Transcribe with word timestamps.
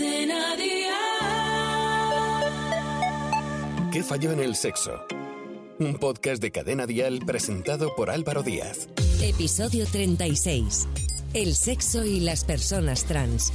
Cadena 0.00 0.56
Dial. 0.56 0.90
¿Qué 3.92 4.02
falló 4.02 4.32
en 4.32 4.40
el 4.40 4.56
sexo? 4.56 4.92
Un 5.78 5.96
podcast 5.96 6.40
de 6.40 6.50
Cadena 6.50 6.86
Dial 6.86 7.20
presentado 7.26 7.94
por 7.94 8.08
Álvaro 8.08 8.42
Díaz. 8.42 8.88
Episodio 9.20 9.84
36. 9.84 10.88
El 11.34 11.54
sexo 11.54 12.06
y 12.06 12.20
las 12.20 12.46
personas 12.46 13.04
trans. 13.04 13.52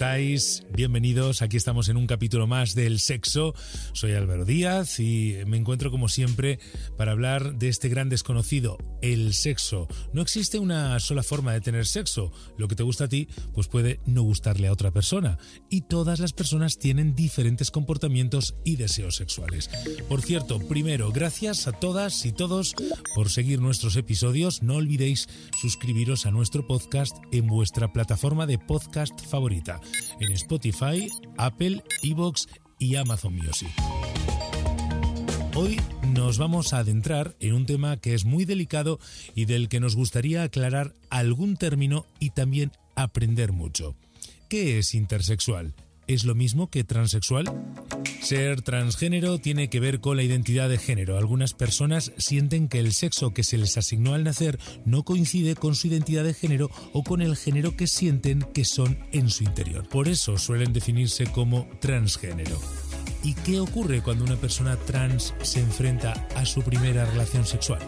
Estáis? 0.00 0.62
Bienvenidos. 0.72 1.42
Aquí 1.42 1.58
estamos 1.58 1.90
en 1.90 1.98
un 1.98 2.06
capítulo 2.06 2.46
más 2.46 2.74
del 2.74 3.00
sexo. 3.00 3.54
Soy 3.92 4.12
Álvaro 4.12 4.46
Díaz 4.46 4.98
y 4.98 5.36
me 5.46 5.58
encuentro 5.58 5.90
como 5.90 6.08
siempre 6.08 6.58
para 6.96 7.12
hablar 7.12 7.58
de 7.58 7.68
este 7.68 7.90
gran 7.90 8.08
desconocido, 8.08 8.78
el 9.02 9.34
sexo. 9.34 9.88
No 10.14 10.22
existe 10.22 10.58
una 10.58 10.98
sola 11.00 11.22
forma 11.22 11.52
de 11.52 11.60
tener 11.60 11.86
sexo. 11.86 12.32
Lo 12.56 12.66
que 12.66 12.76
te 12.76 12.82
gusta 12.82 13.04
a 13.04 13.08
ti, 13.08 13.28
pues 13.52 13.68
puede 13.68 14.00
no 14.06 14.22
gustarle 14.22 14.68
a 14.68 14.72
otra 14.72 14.90
persona. 14.90 15.36
Y 15.68 15.82
todas 15.82 16.18
las 16.18 16.32
personas 16.32 16.78
tienen 16.78 17.14
diferentes 17.14 17.70
comportamientos 17.70 18.54
y 18.64 18.76
deseos 18.76 19.16
sexuales. 19.16 19.68
Por 20.08 20.22
cierto, 20.22 20.60
primero, 20.60 21.12
gracias 21.12 21.66
a 21.66 21.72
todas 21.72 22.24
y 22.24 22.32
todos 22.32 22.74
por 23.14 23.28
seguir 23.28 23.60
nuestros 23.60 23.96
episodios. 23.96 24.62
No 24.62 24.76
olvidéis 24.76 25.28
suscribiros 25.60 26.24
a 26.24 26.30
nuestro 26.30 26.66
podcast 26.66 27.14
en 27.32 27.48
vuestra 27.48 27.92
plataforma 27.92 28.46
de 28.46 28.56
podcast 28.56 29.20
favorita 29.26 29.78
en 30.20 30.32
Spotify, 30.32 31.08
Apple, 31.36 31.82
Evox 32.02 32.46
y 32.78 32.96
Amazon 32.96 33.36
Music. 33.36 33.70
Hoy 35.54 35.80
nos 36.14 36.38
vamos 36.38 36.72
a 36.72 36.78
adentrar 36.78 37.36
en 37.40 37.54
un 37.54 37.66
tema 37.66 37.96
que 37.96 38.14
es 38.14 38.24
muy 38.24 38.44
delicado 38.44 38.98
y 39.34 39.44
del 39.44 39.68
que 39.68 39.80
nos 39.80 39.96
gustaría 39.96 40.42
aclarar 40.42 40.94
algún 41.10 41.56
término 41.56 42.06
y 42.18 42.30
también 42.30 42.72
aprender 42.94 43.52
mucho. 43.52 43.96
¿Qué 44.48 44.78
es 44.78 44.94
intersexual? 44.94 45.74
¿Es 46.06 46.24
lo 46.24 46.34
mismo 46.34 46.70
que 46.70 46.84
transexual? 46.84 47.44
Ser 48.20 48.62
transgénero 48.62 49.38
tiene 49.38 49.68
que 49.68 49.80
ver 49.80 50.00
con 50.00 50.16
la 50.16 50.22
identidad 50.22 50.68
de 50.68 50.78
género. 50.78 51.18
Algunas 51.18 51.54
personas 51.54 52.12
sienten 52.16 52.68
que 52.68 52.78
el 52.78 52.92
sexo 52.92 53.32
que 53.32 53.42
se 53.42 53.58
les 53.58 53.76
asignó 53.76 54.14
al 54.14 54.24
nacer 54.24 54.58
no 54.84 55.02
coincide 55.02 55.54
con 55.54 55.74
su 55.74 55.88
identidad 55.88 56.24
de 56.24 56.34
género 56.34 56.70
o 56.92 57.02
con 57.02 57.22
el 57.22 57.36
género 57.36 57.76
que 57.76 57.86
sienten 57.86 58.42
que 58.54 58.64
son 58.64 58.98
en 59.12 59.30
su 59.30 59.44
interior. 59.44 59.88
Por 59.88 60.06
eso 60.06 60.38
suelen 60.38 60.72
definirse 60.72 61.26
como 61.26 61.66
transgénero. 61.80 62.60
¿Y 63.22 63.34
qué 63.34 63.60
ocurre 63.60 64.02
cuando 64.02 64.24
una 64.24 64.36
persona 64.36 64.76
trans 64.76 65.34
se 65.42 65.60
enfrenta 65.60 66.12
a 66.36 66.46
su 66.46 66.62
primera 66.62 67.04
relación 67.04 67.44
sexual? 67.44 67.80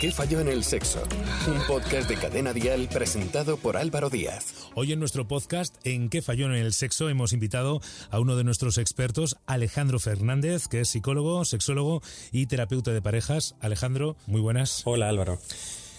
¿Qué 0.00 0.12
falló 0.12 0.40
en 0.40 0.48
el 0.48 0.62
sexo? 0.62 1.02
Un 1.48 1.58
podcast 1.66 2.06
de 2.06 2.16
Cadena 2.16 2.52
Dial 2.52 2.86
presentado 2.92 3.56
por 3.56 3.78
Álvaro 3.78 4.10
Díaz. 4.10 4.68
Hoy 4.74 4.92
en 4.92 4.98
nuestro 4.98 5.26
podcast 5.26 5.74
En 5.84 6.10
qué 6.10 6.20
falló 6.20 6.46
en 6.46 6.52
el 6.52 6.74
sexo 6.74 7.08
hemos 7.08 7.32
invitado 7.32 7.80
a 8.10 8.20
uno 8.20 8.36
de 8.36 8.44
nuestros 8.44 8.76
expertos, 8.76 9.38
Alejandro 9.46 9.98
Fernández, 9.98 10.68
que 10.68 10.82
es 10.82 10.90
psicólogo, 10.90 11.46
sexólogo 11.46 12.02
y 12.30 12.44
terapeuta 12.44 12.92
de 12.92 13.00
parejas. 13.00 13.54
Alejandro, 13.60 14.16
muy 14.26 14.42
buenas. 14.42 14.82
Hola 14.84 15.08
Álvaro. 15.08 15.38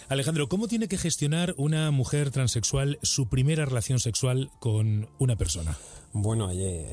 Alejandro, 0.09 0.47
¿cómo 0.47 0.69
tiene 0.69 0.87
que 0.87 0.97
gestionar 0.97 1.53
una 1.57 1.91
mujer 1.91 2.31
transexual 2.31 2.97
su 3.01 3.27
primera 3.27 3.65
relación 3.65 3.99
sexual 3.99 4.49
con 4.59 5.09
una 5.19 5.35
persona? 5.35 5.77
Bueno, 6.13 6.49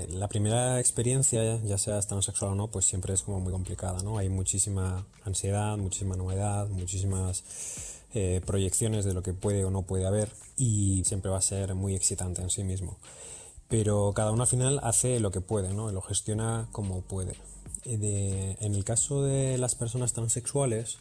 la 0.09 0.27
primera 0.29 0.81
experiencia, 0.81 1.63
ya 1.63 1.79
sea 1.79 2.01
transexual 2.01 2.53
o 2.53 2.55
no, 2.57 2.69
pues 2.69 2.87
siempre 2.87 3.15
es 3.15 3.23
como 3.23 3.39
muy 3.39 3.53
complicada, 3.53 4.03
¿no? 4.03 4.19
Hay 4.19 4.29
muchísima 4.29 5.07
ansiedad, 5.25 5.77
muchísima 5.77 6.17
novedad, 6.17 6.69
muchísimas 6.69 7.45
eh, 8.15 8.41
proyecciones 8.45 9.05
de 9.05 9.15
lo 9.15 9.23
que 9.23 9.33
puede 9.33 9.65
o 9.65 9.71
no 9.71 9.83
puede 9.83 10.07
haber 10.07 10.31
y 10.57 11.05
siempre 11.05 11.31
va 11.31 11.39
a 11.39 11.43
ser 11.43 11.77
muy 11.77 11.95
excitante 11.95 12.43
en 12.43 12.51
sí 12.51 12.65
mismo. 12.65 12.99
Pero 13.69 14.13
cada 14.13 14.33
uno 14.33 14.43
al 14.43 14.49
final 14.49 14.81
hace 14.83 15.21
lo 15.21 15.31
que 15.31 15.41
puede, 15.41 15.73
¿no? 15.73 15.93
Lo 15.93 16.03
gestiona 16.03 16.67
como 16.73 17.03
puede. 17.03 17.37
De, 17.85 18.57
en 18.61 18.75
el 18.75 18.83
caso 18.83 19.23
de 19.23 19.57
las 19.59 19.77
personas 19.77 20.13
transexuales, 20.13 20.99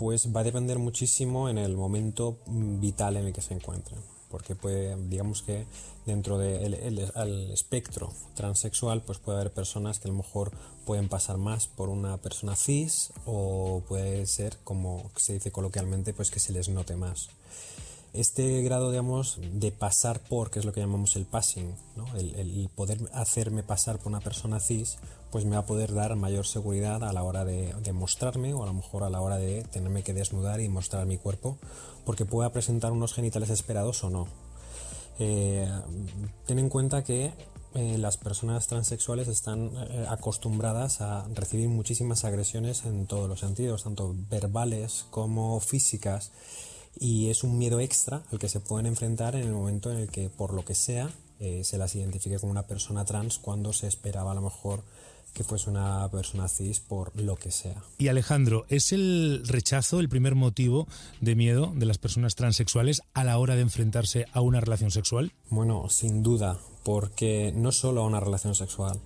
pues 0.00 0.34
va 0.34 0.40
a 0.40 0.44
depender 0.44 0.78
muchísimo 0.78 1.50
en 1.50 1.58
el 1.58 1.76
momento 1.76 2.38
vital 2.46 3.18
en 3.18 3.26
el 3.26 3.34
que 3.34 3.42
se 3.42 3.52
encuentren 3.52 4.00
porque 4.30 4.54
puede, 4.54 4.96
digamos 5.08 5.42
que 5.42 5.66
dentro 6.06 6.38
del 6.38 6.72
el, 6.72 7.50
espectro 7.52 8.10
transexual 8.34 9.02
pues 9.02 9.18
puede 9.18 9.40
haber 9.40 9.52
personas 9.52 9.98
que 9.98 10.08
a 10.08 10.10
lo 10.10 10.16
mejor 10.16 10.52
pueden 10.86 11.10
pasar 11.10 11.36
más 11.36 11.66
por 11.66 11.90
una 11.90 12.16
persona 12.16 12.56
cis 12.56 13.12
o 13.26 13.82
puede 13.88 14.26
ser 14.26 14.56
como 14.64 15.10
se 15.16 15.34
dice 15.34 15.52
coloquialmente 15.52 16.14
pues 16.14 16.30
que 16.30 16.40
se 16.40 16.54
les 16.54 16.70
note 16.70 16.96
más 16.96 17.28
este 18.14 18.62
grado 18.62 18.90
digamos 18.90 19.38
de 19.52 19.70
pasar 19.70 20.20
por 20.20 20.50
que 20.50 20.60
es 20.60 20.64
lo 20.64 20.72
que 20.72 20.80
llamamos 20.80 21.14
el 21.16 21.26
passing 21.26 21.74
¿no? 21.94 22.06
el, 22.16 22.34
el, 22.36 22.70
poder 22.74 22.98
hacerme 23.12 23.62
pasar 23.62 23.98
por 23.98 24.06
una 24.06 24.20
persona 24.20 24.60
cis 24.60 24.96
pues 25.30 25.44
me 25.44 25.52
va 25.52 25.58
a 25.58 25.66
poder 25.66 25.94
dar 25.94 26.16
mayor 26.16 26.46
seguridad 26.46 27.04
a 27.04 27.12
la 27.12 27.22
hora 27.22 27.44
de, 27.44 27.74
de 27.74 27.92
mostrarme 27.92 28.54
o 28.54 28.62
a 28.62 28.66
lo 28.66 28.74
mejor 28.74 29.04
a 29.04 29.10
la 29.10 29.20
hora 29.20 29.36
de 29.36 29.62
tenerme 29.64 30.02
que 30.02 30.14
desnudar 30.14 30.60
y 30.60 30.68
mostrar 30.68 31.06
mi 31.06 31.18
cuerpo 31.18 31.58
porque 32.04 32.24
pueda 32.24 32.50
presentar 32.52 32.92
unos 32.92 33.14
genitales 33.14 33.50
esperados 33.50 34.02
o 34.04 34.10
no. 34.10 34.26
Eh, 35.18 35.68
ten 36.46 36.58
en 36.58 36.70
cuenta 36.70 37.04
que 37.04 37.32
eh, 37.74 37.98
las 37.98 38.16
personas 38.16 38.66
transexuales 38.66 39.28
están 39.28 39.70
eh, 39.76 40.06
acostumbradas 40.08 41.02
a 41.02 41.28
recibir 41.34 41.68
muchísimas 41.68 42.24
agresiones 42.24 42.84
en 42.86 43.06
todos 43.06 43.28
los 43.28 43.40
sentidos, 43.40 43.84
tanto 43.84 44.14
verbales 44.30 45.04
como 45.10 45.60
físicas, 45.60 46.32
y 46.98 47.28
es 47.28 47.44
un 47.44 47.58
miedo 47.58 47.80
extra 47.80 48.22
al 48.32 48.38
que 48.38 48.48
se 48.48 48.60
pueden 48.60 48.86
enfrentar 48.86 49.36
en 49.36 49.42
el 49.42 49.52
momento 49.52 49.92
en 49.92 49.98
el 49.98 50.10
que, 50.10 50.30
por 50.30 50.54
lo 50.54 50.64
que 50.64 50.74
sea, 50.74 51.10
se 51.62 51.78
las 51.78 51.94
identifique 51.94 52.38
como 52.38 52.50
una 52.50 52.66
persona 52.66 53.04
trans 53.06 53.38
cuando 53.38 53.72
se 53.72 53.86
esperaba 53.86 54.32
a 54.32 54.34
lo 54.34 54.42
mejor 54.42 54.82
que 55.32 55.44
fuese 55.44 55.70
una 55.70 56.08
persona 56.10 56.48
cis 56.48 56.80
por 56.80 57.14
lo 57.16 57.36
que 57.36 57.50
sea. 57.50 57.82
Y 57.98 58.08
Alejandro, 58.08 58.66
¿es 58.68 58.92
el 58.92 59.42
rechazo 59.46 60.00
el 60.00 60.08
primer 60.08 60.34
motivo 60.34 60.86
de 61.20 61.34
miedo 61.34 61.72
de 61.74 61.86
las 61.86 61.98
personas 61.98 62.34
transexuales 62.34 63.02
a 63.14 63.24
la 63.24 63.38
hora 63.38 63.56
de 63.56 63.62
enfrentarse 63.62 64.26
a 64.32 64.40
una 64.40 64.60
relación 64.60 64.90
sexual? 64.90 65.32
Bueno, 65.48 65.88
sin 65.88 66.22
duda, 66.22 66.58
porque 66.82 67.52
no 67.54 67.72
solo 67.72 68.02
a 68.02 68.06
una 68.06 68.20
relación 68.20 68.54
sexual. 68.54 69.00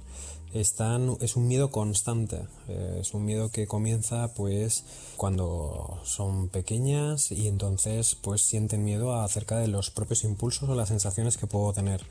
Están, 0.52 1.16
es 1.20 1.34
un 1.34 1.48
miedo 1.48 1.72
constante, 1.72 2.46
eh, 2.68 2.98
es 3.00 3.12
un 3.12 3.24
miedo 3.24 3.50
que 3.50 3.66
comienza 3.66 4.32
pues 4.34 4.84
cuando 5.16 6.00
son 6.04 6.48
pequeñas 6.48 7.32
y 7.32 7.48
entonces 7.48 8.14
pues 8.14 8.42
sienten 8.42 8.84
miedo 8.84 9.20
acerca 9.20 9.58
de 9.58 9.66
los 9.66 9.90
propios 9.90 10.22
impulsos 10.22 10.68
o 10.68 10.76
las 10.76 10.90
sensaciones 10.90 11.38
que 11.38 11.48
puedo 11.48 11.72
tener. 11.72 12.06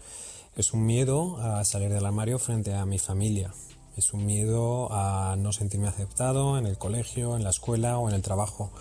Es 0.57 0.73
un 0.73 0.85
miedo 0.85 1.37
a 1.37 1.63
salir 1.63 1.89
del 1.89 2.05
armario 2.05 2.37
frente 2.37 2.73
a 2.73 2.85
mi 2.85 2.99
familia, 2.99 3.53
es 3.97 4.13
un 4.13 4.25
miedo 4.25 4.91
a 4.91 5.35
no 5.37 5.53
sentirme 5.53 5.87
aceptado 5.87 6.57
en 6.57 6.65
el 6.65 6.77
colegio, 6.77 7.35
en 7.35 7.43
la 7.43 7.51
escuela 7.51 7.97
o 7.97 8.09
en 8.09 8.15
el 8.15 8.21
trabajo. 8.21 8.71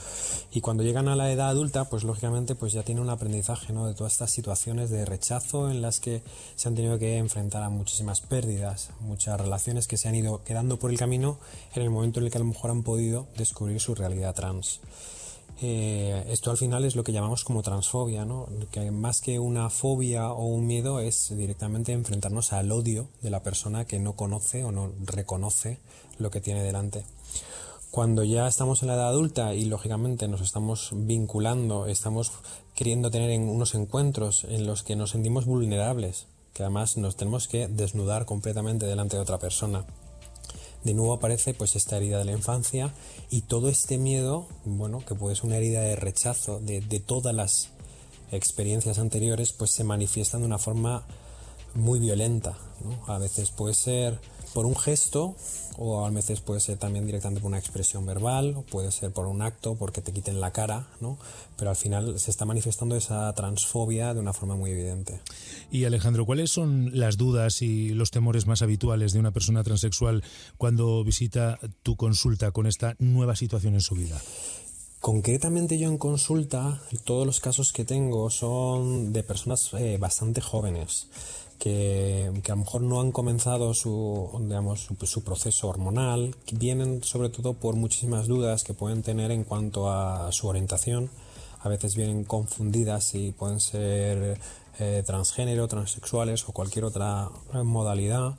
Y 0.53 0.61
cuando 0.61 0.83
llegan 0.83 1.09
a 1.09 1.17
la 1.17 1.31
edad 1.31 1.49
adulta, 1.49 1.85
pues 1.85 2.05
lógicamente 2.05 2.55
pues 2.55 2.73
ya 2.73 2.83
tienen 2.83 3.05
un 3.05 3.11
aprendizaje 3.11 3.73
¿no? 3.73 3.87
de 3.87 3.95
todas 3.95 4.13
estas 4.13 4.31
situaciones 4.31 4.91
de 4.91 5.05
rechazo 5.05 5.71
en 5.71 5.83
las 5.83 6.01
que 6.01 6.23
se 6.57 6.69
han 6.69 6.75
tenido 6.75 6.99
que 6.99 7.17
enfrentar 7.19 7.63
a 7.63 7.69
muchísimas 7.69 8.21
pérdidas, 8.21 8.91
muchas 9.01 9.41
relaciones 9.41 9.87
que 9.87 9.97
se 9.97 10.09
han 10.09 10.15
ido 10.15 10.43
quedando 10.45 10.79
por 10.79 10.91
el 10.91 10.99
camino 10.99 11.39
en 11.75 11.83
el 11.83 11.91
momento 11.91 12.21
en 12.21 12.27
el 12.27 12.33
que 12.33 12.39
a 12.39 12.41
lo 12.41 12.47
mejor 12.47 12.71
han 12.71 12.83
podido 12.83 13.27
descubrir 13.37 13.81
su 13.81 13.95
realidad 13.95 14.35
trans. 14.35 14.81
Eh, 15.61 16.25
esto 16.29 16.51
al 16.51 16.57
final 16.57 16.85
es 16.85 16.97
lo 16.97 17.05
que 17.05 17.13
llamamos 17.13 17.45
como 17.45 17.63
transfobia, 17.63 18.25
¿no? 18.25 18.49
que 18.71 18.91
más 18.91 19.21
que 19.21 19.39
una 19.39 19.71
fobia 19.71 20.33
o 20.33 20.47
un 20.47 20.67
miedo 20.67 20.99
es 20.99 21.37
directamente 21.37 21.93
enfrentarnos 21.93 22.53
al 22.53 22.73
odio 22.73 23.09
de 23.21 23.31
la 23.31 23.43
persona 23.43 23.85
que 23.85 24.01
no 24.01 24.15
conoce 24.15 24.65
o 24.65 24.73
no 24.73 24.93
reconoce 25.05 25.79
lo 26.19 26.31
que 26.31 26.41
tiene 26.41 26.63
delante. 26.63 27.05
Cuando 27.93 28.25
ya 28.25 28.49
estamos 28.49 28.83
en 28.83 28.89
la 28.89 28.95
edad 28.95 29.09
adulta 29.09 29.55
y 29.55 29.67
lógicamente 29.67 30.27
nos 30.27 30.41
estamos 30.41 30.91
vinculando, 30.93 31.87
estamos 31.87 32.33
queriendo 32.75 33.11
tener 33.11 33.31
en 33.31 33.43
unos 33.43 33.75
encuentros 33.75 34.45
en 34.45 34.67
los 34.67 34.83
que 34.83 34.97
nos 34.97 35.11
sentimos 35.11 35.45
vulnerables, 35.45 36.27
que 36.55 36.63
además 36.63 36.97
nos 36.97 37.17
tenemos 37.17 37.49
que 37.49 37.69
desnudar 37.69 38.25
completamente 38.25 38.87
delante 38.87 39.17
de 39.17 39.23
otra 39.23 39.39
persona 39.39 39.85
de 40.85 40.95
nuevo 40.95 41.13
aparece 41.13 41.55
pues 41.55 41.77
esta 41.77 41.97
herida 41.97 42.19
de 42.19 42.25
la 42.25 42.33
infancia 42.33 42.93
y 43.31 43.43
todo 43.43 43.69
este 43.69 43.99
miedo, 43.99 44.47
bueno, 44.65 45.05
que 45.07 45.15
puede 45.15 45.37
ser 45.37 45.47
una 45.47 45.57
herida 45.57 45.83
de 45.83 45.97
rechazo 45.97 46.61
de, 46.61 46.81
todas 47.01 47.35
las 47.35 47.69
experiencias 48.31 48.99
anteriores, 48.99 49.53
pues 49.53 49.71
se 49.71 49.85
manifiestan 49.85 50.41
de 50.41 50.47
una 50.47 50.59
forma 50.59 51.05
muy 51.75 51.99
violenta. 51.99 52.57
A 53.07 53.19
veces 53.19 53.51
puede 53.51 53.75
ser 53.75 54.19
por 54.53 54.67
un 54.67 54.77
gesto 54.77 55.35
o 55.79 56.05
a 56.05 56.11
veces 56.11 56.41
puede 56.41 56.61
ser 56.61 56.77
también 56.77 57.07
directamente 57.07 57.41
por 57.41 57.49
una 57.49 57.59
expresión 57.59 58.05
verbal, 58.05 58.55
o 58.57 58.63
puede 58.63 58.91
ser 58.93 59.11
por 59.11 59.27
un 59.27 59.41
acto, 59.43 59.75
porque 59.75 60.03
te 60.03 60.13
quiten 60.13 60.41
la 60.41 60.53
cara, 60.53 60.87
¿no? 61.01 61.19
Pero 61.57 61.71
al 61.71 61.77
final 61.77 62.19
se 62.19 62.31
está 62.31 62.45
manifestando 62.45 62.95
esa 62.97 63.33
transfobia 63.33 64.13
de 64.13 64.21
una 64.21 64.33
forma 64.33 64.55
muy 64.55 64.71
evidente. 64.71 65.21
Y 65.71 65.85
Alejandro, 65.85 66.27
¿cuáles 66.27 66.51
son 66.51 66.91
las 66.93 67.17
dudas 67.17 67.63
y 67.63 67.91
los 67.91 68.11
temores 68.11 68.47
más 68.47 68.63
habituales 68.63 69.13
de 69.13 69.21
una 69.21 69.31
persona 69.31 69.65
transexual 69.65 70.23
cuando 70.59 71.03
visita 71.05 71.59
tu 71.83 71.97
consulta 71.97 72.51
con 72.51 72.67
esta 72.67 72.95
nueva 72.99 73.35
situación 73.35 73.75
en 73.75 73.81
su 73.81 73.95
vida? 73.95 74.21
Concretamente 75.01 75.79
yo 75.79 75.89
en 75.89 75.99
consulta, 75.99 76.81
todos 77.05 77.27
los 77.27 77.41
casos 77.41 77.73
que 77.73 77.85
tengo 77.85 78.31
son 78.31 79.13
de 79.13 79.25
personas 79.25 79.71
eh, 79.75 79.97
bastante 79.99 80.41
jóvenes 80.41 81.09
que, 81.63 82.29
a 82.45 82.49
lo 82.49 82.57
mejor 82.57 82.83
no 82.83 83.01
han 83.01 83.13
comenzado 83.13 83.73
su, 83.73 84.29
digamos, 84.41 84.89
su, 85.05 85.23
proceso 85.23 85.69
hormonal, 85.69 86.35
vienen 86.51 87.05
sobre 87.05 87.29
todo 87.29 87.53
por 87.53 87.77
muchísimas 87.77 88.27
dudas 88.27 88.65
que 88.65 88.75
pueden 88.75 89.05
tener 89.05 89.31
en 89.31 89.45
cuanto 89.45 89.89
a 89.89 90.33
su 90.33 90.49
orientación. 90.49 91.09
A 91.61 91.69
veces 91.69 91.95
vienen 91.95 92.25
confundidas 92.25 93.15
y 93.15 93.31
pueden 93.31 93.61
ser 93.61 94.41
eh, 94.81 95.05
transgénero, 95.07 95.69
transexuales 95.69 96.49
o 96.49 96.53
cualquier 96.53 96.85
otra 96.85 97.31
modalidad 97.63 98.35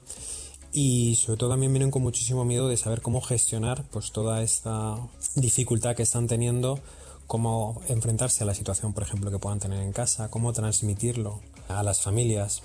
y 0.74 1.16
sobre 1.16 1.38
todo 1.38 1.52
también 1.52 1.72
vienen 1.72 1.92
con 1.92 2.02
muchísimo 2.02 2.44
miedo 2.44 2.68
de 2.68 2.76
saber 2.76 3.02
cómo 3.02 3.22
gestionar 3.22 3.86
pues 3.90 4.12
toda 4.12 4.42
esta 4.42 4.98
dificultad 5.36 5.96
que 5.96 6.04
están 6.04 6.28
teniendo 6.28 6.80
cómo 7.28 7.80
enfrentarse 7.88 8.44
a 8.44 8.48
la 8.48 8.56
situación 8.56 8.92
por 8.92 9.04
ejemplo 9.04 9.30
que 9.30 9.38
puedan 9.38 9.60
tener 9.60 9.84
en 9.84 9.94
casa 9.94 10.30
cómo 10.32 10.52
transmitirlo 10.52 11.40
a 11.68 11.84
las 11.84 12.02
familias 12.02 12.64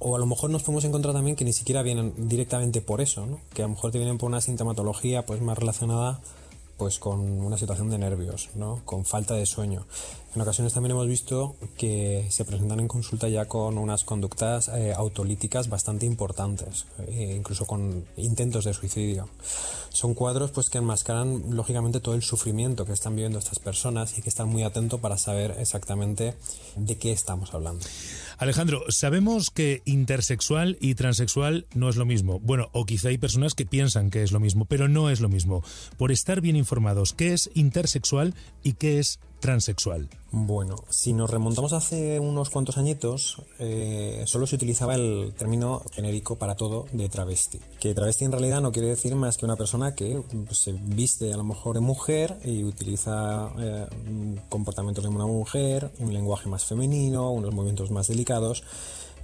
o 0.00 0.16
a 0.16 0.18
lo 0.18 0.26
mejor 0.26 0.50
nos 0.50 0.62
podemos 0.62 0.84
encontrar 0.84 1.14
también 1.14 1.36
que 1.36 1.44
ni 1.44 1.52
siquiera 1.52 1.82
vienen 1.82 2.12
directamente 2.16 2.80
por 2.80 3.00
eso 3.00 3.26
¿no? 3.26 3.40
que 3.54 3.62
a 3.62 3.66
lo 3.66 3.70
mejor 3.70 3.90
te 3.90 3.98
vienen 3.98 4.18
por 4.18 4.28
una 4.28 4.40
sintomatología 4.40 5.26
pues 5.26 5.40
más 5.40 5.58
relacionada 5.58 6.20
pues 6.78 6.98
con 6.98 7.20
una 7.20 7.58
situación 7.58 7.90
de 7.90 7.98
nervios, 7.98 8.50
¿no? 8.54 8.80
con 8.84 9.04
falta 9.04 9.34
de 9.34 9.44
sueño. 9.44 9.84
En 10.34 10.42
ocasiones 10.42 10.72
también 10.72 10.92
hemos 10.92 11.08
visto 11.08 11.56
que 11.76 12.26
se 12.30 12.44
presentan 12.44 12.80
en 12.80 12.86
consulta 12.86 13.28
ya 13.28 13.46
con 13.46 13.76
unas 13.76 14.04
conductas 14.04 14.68
eh, 14.68 14.92
autolíticas 14.94 15.68
bastante 15.68 16.06
importantes, 16.06 16.86
eh, 17.08 17.34
incluso 17.36 17.66
con 17.66 18.04
intentos 18.16 18.64
de 18.64 18.74
suicidio. 18.74 19.28
Son 19.88 20.14
cuadros 20.14 20.52
pues 20.52 20.68
que 20.70 20.78
enmascaran 20.78 21.56
lógicamente 21.56 21.98
todo 21.98 22.14
el 22.14 22.22
sufrimiento 22.22 22.84
que 22.84 22.92
están 22.92 23.16
viviendo 23.16 23.38
estas 23.38 23.58
personas 23.58 24.16
y 24.18 24.22
que 24.22 24.28
están 24.28 24.48
muy 24.48 24.62
atentos 24.62 25.00
para 25.00 25.16
saber 25.16 25.56
exactamente 25.58 26.34
de 26.76 26.96
qué 26.98 27.10
estamos 27.10 27.54
hablando. 27.54 27.84
Alejandro, 28.36 28.84
sabemos 28.90 29.50
que 29.50 29.82
intersexual 29.86 30.76
y 30.80 30.94
transexual 30.94 31.66
no 31.74 31.88
es 31.88 31.96
lo 31.96 32.04
mismo. 32.04 32.38
Bueno, 32.38 32.68
o 32.72 32.86
quizá 32.86 33.08
hay 33.08 33.18
personas 33.18 33.54
que 33.54 33.66
piensan 33.66 34.10
que 34.10 34.22
es 34.22 34.30
lo 34.30 34.38
mismo, 34.38 34.66
pero 34.66 34.88
no 34.88 35.10
es 35.10 35.20
lo 35.20 35.28
mismo. 35.28 35.64
Por 35.96 36.12
estar 36.12 36.40
bien 36.40 36.54
informados, 36.54 36.67
¿qué 37.16 37.32
es 37.32 37.50
intersexual 37.54 38.34
y 38.62 38.74
qué 38.74 38.98
es 38.98 39.18
transexual? 39.40 40.08
Bueno, 40.30 40.76
si 40.90 41.12
nos 41.12 41.30
remontamos 41.30 41.72
hace 41.72 42.20
unos 42.20 42.50
cuantos 42.50 42.76
añitos, 42.76 43.42
eh, 43.58 44.24
solo 44.26 44.46
se 44.46 44.56
utilizaba 44.56 44.94
el 44.94 45.32
término 45.36 45.82
genérico 45.92 46.36
para 46.36 46.54
todo 46.54 46.86
de 46.92 47.08
travesti. 47.08 47.60
Que 47.80 47.94
travesti 47.94 48.24
en 48.24 48.32
realidad 48.32 48.60
no 48.60 48.72
quiere 48.72 48.88
decir 48.88 49.14
más 49.14 49.38
que 49.38 49.46
una 49.46 49.56
persona 49.56 49.94
que 49.94 50.22
pues, 50.46 50.58
se 50.58 50.72
viste 50.72 51.32
a 51.32 51.36
lo 51.36 51.44
mejor 51.44 51.74
de 51.74 51.80
mujer 51.80 52.38
y 52.44 52.64
utiliza 52.64 53.50
eh, 53.58 53.86
comportamientos 54.48 55.04
de 55.04 55.10
una 55.10 55.26
mujer, 55.26 55.90
un 55.98 56.12
lenguaje 56.12 56.48
más 56.48 56.64
femenino, 56.64 57.30
unos 57.30 57.54
movimientos 57.54 57.90
más 57.90 58.08
delicados 58.08 58.62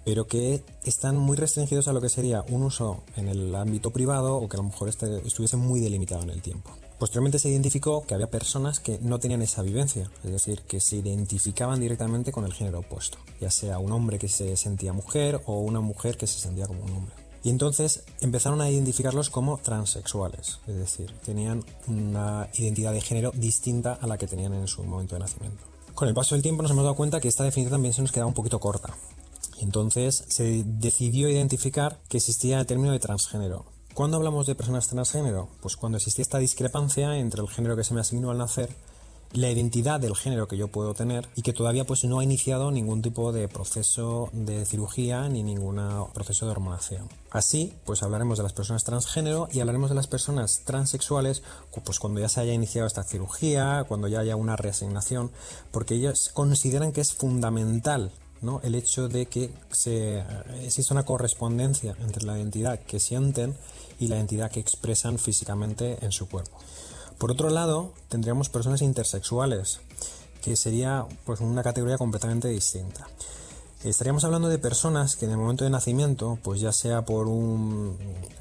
pero 0.05 0.27
que 0.27 0.63
están 0.85 1.17
muy 1.17 1.37
restringidos 1.37 1.89
a 1.89 1.93
lo 1.93 2.01
que 2.03 2.11
sería 2.11 2.45
un 2.49 2.63
uso 2.63 3.03
en 3.17 3.29
el 3.29 3.55
ámbito 3.55 3.91
privado 3.91 4.37
o 4.37 4.49
que 4.49 4.57
a 4.57 4.59
lo 4.59 4.65
mejor 4.65 4.89
este, 4.89 5.27
estuviese 5.27 5.57
muy 5.57 5.81
delimitado 5.81 6.23
en 6.23 6.31
el 6.31 6.43
tiempo. 6.43 6.71
Posteriormente 6.99 7.39
se 7.39 7.49
identificó 7.49 8.07
que 8.07 8.15
había 8.15 8.31
personas 8.31 8.79
que 8.79 8.99
no 9.01 9.19
tenían 9.19 9.43
esa 9.43 9.63
vivencia, 9.63 10.11
es 10.23 10.31
decir, 10.31 10.63
que 10.63 10.81
se 10.81 10.97
identificaban 10.97 11.81
directamente 11.81 12.33
con 12.33 12.45
el 12.45 12.53
género 12.53 12.81
opuesto, 12.81 13.19
ya 13.41 13.51
sea 13.51 13.79
un 13.79 13.93
hombre 13.93 14.19
que 14.19 14.29
se 14.29 14.57
sentía 14.57 14.93
mujer 14.93 15.41
o 15.47 15.59
una 15.59 15.81
mujer 15.81 16.17
que 16.17 16.27
se 16.27 16.39
sentía 16.39 16.67
como 16.67 16.85
un 16.85 16.93
hombre. 16.93 17.15
Y 17.43 17.51
entonces 17.51 18.05
empezaron 18.21 18.63
a 18.63 18.71
identificarlos 18.71 19.29
como 19.29 19.59
transexuales, 19.59 20.61
es 20.67 20.77
decir, 20.77 21.13
tenían 21.25 21.63
una 21.89 22.49
identidad 22.55 22.93
de 22.93 23.03
género 23.03 23.33
distinta 23.35 23.99
a 24.01 24.07
la 24.07 24.17
que 24.17 24.27
tenían 24.27 24.55
en 24.55 24.67
su 24.67 24.83
momento 24.83 25.15
de 25.15 25.21
nacimiento. 25.21 25.63
Con 25.95 26.09
el 26.09 26.15
paso 26.15 26.35
del 26.35 26.43
tiempo 26.43 26.63
nos 26.63 26.71
hemos 26.71 26.85
dado 26.85 26.97
cuenta 26.97 27.21
que 27.21 27.29
esta 27.29 27.45
definición 27.45 27.73
también 27.73 27.93
se 27.93 28.03
nos 28.03 28.13
quedaba 28.13 28.29
un 28.29 28.35
poquito 28.35 28.61
corta. 28.61 28.97
Entonces 29.61 30.25
se 30.29 30.65
decidió 30.65 31.29
identificar 31.29 31.99
que 32.09 32.17
existía 32.17 32.59
el 32.59 32.67
término 32.67 32.93
de 32.93 32.99
transgénero, 32.99 33.67
¿Cuándo 33.95 34.17
hablamos 34.17 34.47
de 34.47 34.57
personas 34.57 34.89
transgénero? 34.89 35.47
Pues 35.61 35.77
cuando 35.77 35.99
existía 35.99 36.25
esta 36.25 36.39
discrepancia 36.39 37.17
entre 37.17 37.41
el 37.41 37.49
género 37.49 37.77
que 37.77 37.85
se 37.85 37.95
me 37.95 38.01
asignó 38.01 38.33
al 38.33 38.39
nacer 38.39 38.69
la 39.33 39.53
identidad 39.53 40.01
del 40.01 40.17
género 40.17 40.49
que 40.49 40.57
yo 40.57 40.67
puedo 40.67 40.95
tener 40.95 41.29
y 41.37 41.43
que 41.43 41.53
todavía 41.53 41.85
pues 41.85 42.03
no 42.03 42.19
ha 42.19 42.25
iniciado 42.25 42.73
ningún 42.73 43.03
tipo 43.03 43.33
de 43.33 43.47
proceso 43.47 44.31
de 44.33 44.65
cirugía 44.65 45.29
ni 45.29 45.45
ningún 45.45 45.81
proceso 46.13 46.45
de 46.45 46.51
hormonación. 46.51 47.09
Así, 47.31 47.73
pues 47.85 48.03
hablaremos 48.03 48.37
de 48.39 48.43
las 48.43 48.53
personas 48.53 48.83
transgénero 48.83 49.49
y 49.53 49.61
hablaremos 49.61 49.91
de 49.91 49.97
las 49.97 50.09
personas 50.09 50.63
transexuales 50.65 51.45
pues 51.85 52.01
cuando 52.01 52.19
ya 52.19 52.29
se 52.29 52.41
haya 52.41 52.53
iniciado 52.53 52.89
esta 52.89 53.05
cirugía, 53.05 53.85
cuando 53.87 54.09
ya 54.09 54.19
haya 54.19 54.35
una 54.35 54.57
reasignación, 54.57 55.31
porque 55.71 55.95
ellos 55.95 56.31
consideran 56.35 56.91
que 56.91 57.01
es 57.01 57.15
fundamental 57.15 58.11
¿no? 58.45 58.61
el 58.63 58.75
hecho 58.75 59.09
de 59.09 59.27
que 59.27 59.51
se, 59.71 60.23
existe 60.63 60.93
una 60.93 61.05
correspondencia 61.05 61.97
entre 62.01 62.25
la 62.25 62.39
identidad 62.39 62.79
que 62.81 63.01
sienten 63.01 63.57
y 63.99 64.09
la 64.09 64.17
identidad 64.17 64.51
que 64.51 64.61
expresan 64.61 65.19
físicamente 65.19 65.99
en 66.05 66.13
su 66.13 66.29
cuerpo. 66.29 66.59
Por 67.19 67.31
otro 67.31 67.51
lado, 67.51 67.93
tendríamos 68.09 68.49
personas 68.49 68.83
intersexuales, 68.83 69.81
que 70.43 70.57
sería 70.57 71.07
pues, 71.25 71.41
una 71.41 71.63
categoría 71.63 71.97
completamente 71.97 72.49
distinta. 72.49 73.09
Estaríamos 73.85 74.25
hablando 74.25 74.49
de 74.49 74.59
personas 74.59 75.15
que 75.15 75.27
en 75.27 75.33
el 75.33 75.37
momento 75.37 75.65
de 75.65 75.69
nacimiento, 75.69 76.39
pues 76.43 76.59
ya 76.59 76.73
sea 76.73 77.05
por, 77.05 77.29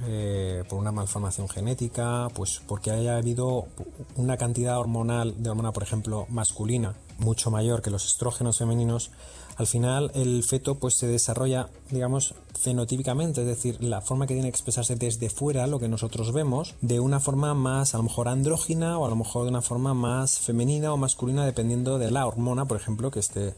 eh, 0.07 0.63
por 0.69 0.79
una 0.79 0.94
malformación 0.94 1.50
genética, 1.50 2.29
pues 2.33 2.61
porque 2.65 2.91
haya 2.91 3.17
habido 3.17 3.67
una 4.15 4.38
cantidad 4.38 4.79
hormonal 4.79 5.44
de 5.44 5.50
hormona, 5.50 5.73
por 5.73 5.83
ejemplo, 5.83 6.27
masculina, 6.29 6.95
mucho 7.17 7.51
mayor 7.51 7.81
que 7.81 7.89
los 7.89 8.05
estrógenos 8.05 8.57
femeninos, 8.57 9.11
al 9.57 9.67
final 9.67 10.11
el 10.15 10.44
feto 10.44 10.75
pues 10.75 10.95
se 10.95 11.07
desarrolla, 11.07 11.69
digamos, 11.91 12.35
fenotípicamente, 12.59 13.41
es 13.41 13.47
decir, 13.47 13.83
la 13.83 14.01
forma 14.01 14.27
que 14.27 14.33
tiene 14.33 14.50
que 14.50 14.55
expresarse 14.55 14.95
desde 14.95 15.29
fuera, 15.29 15.67
lo 15.67 15.79
que 15.79 15.88
nosotros 15.88 16.31
vemos, 16.31 16.75
de 16.81 17.00
una 17.00 17.19
forma 17.19 17.53
más 17.53 17.94
a 17.94 17.97
lo 17.97 18.03
mejor 18.03 18.27
andrógina 18.27 18.97
o 18.97 19.05
a 19.05 19.09
lo 19.09 19.15
mejor 19.15 19.44
de 19.44 19.50
una 19.50 19.61
forma 19.61 19.94
más 19.94 20.39
femenina 20.39 20.94
o 20.94 20.97
masculina 20.97 21.45
dependiendo 21.45 22.00
de 22.00 22.11
la 22.11 22.25
hormona, 22.25 22.65
por 22.65 22.77
ejemplo, 22.77 23.11
que 23.11 23.19
esté 23.19 23.53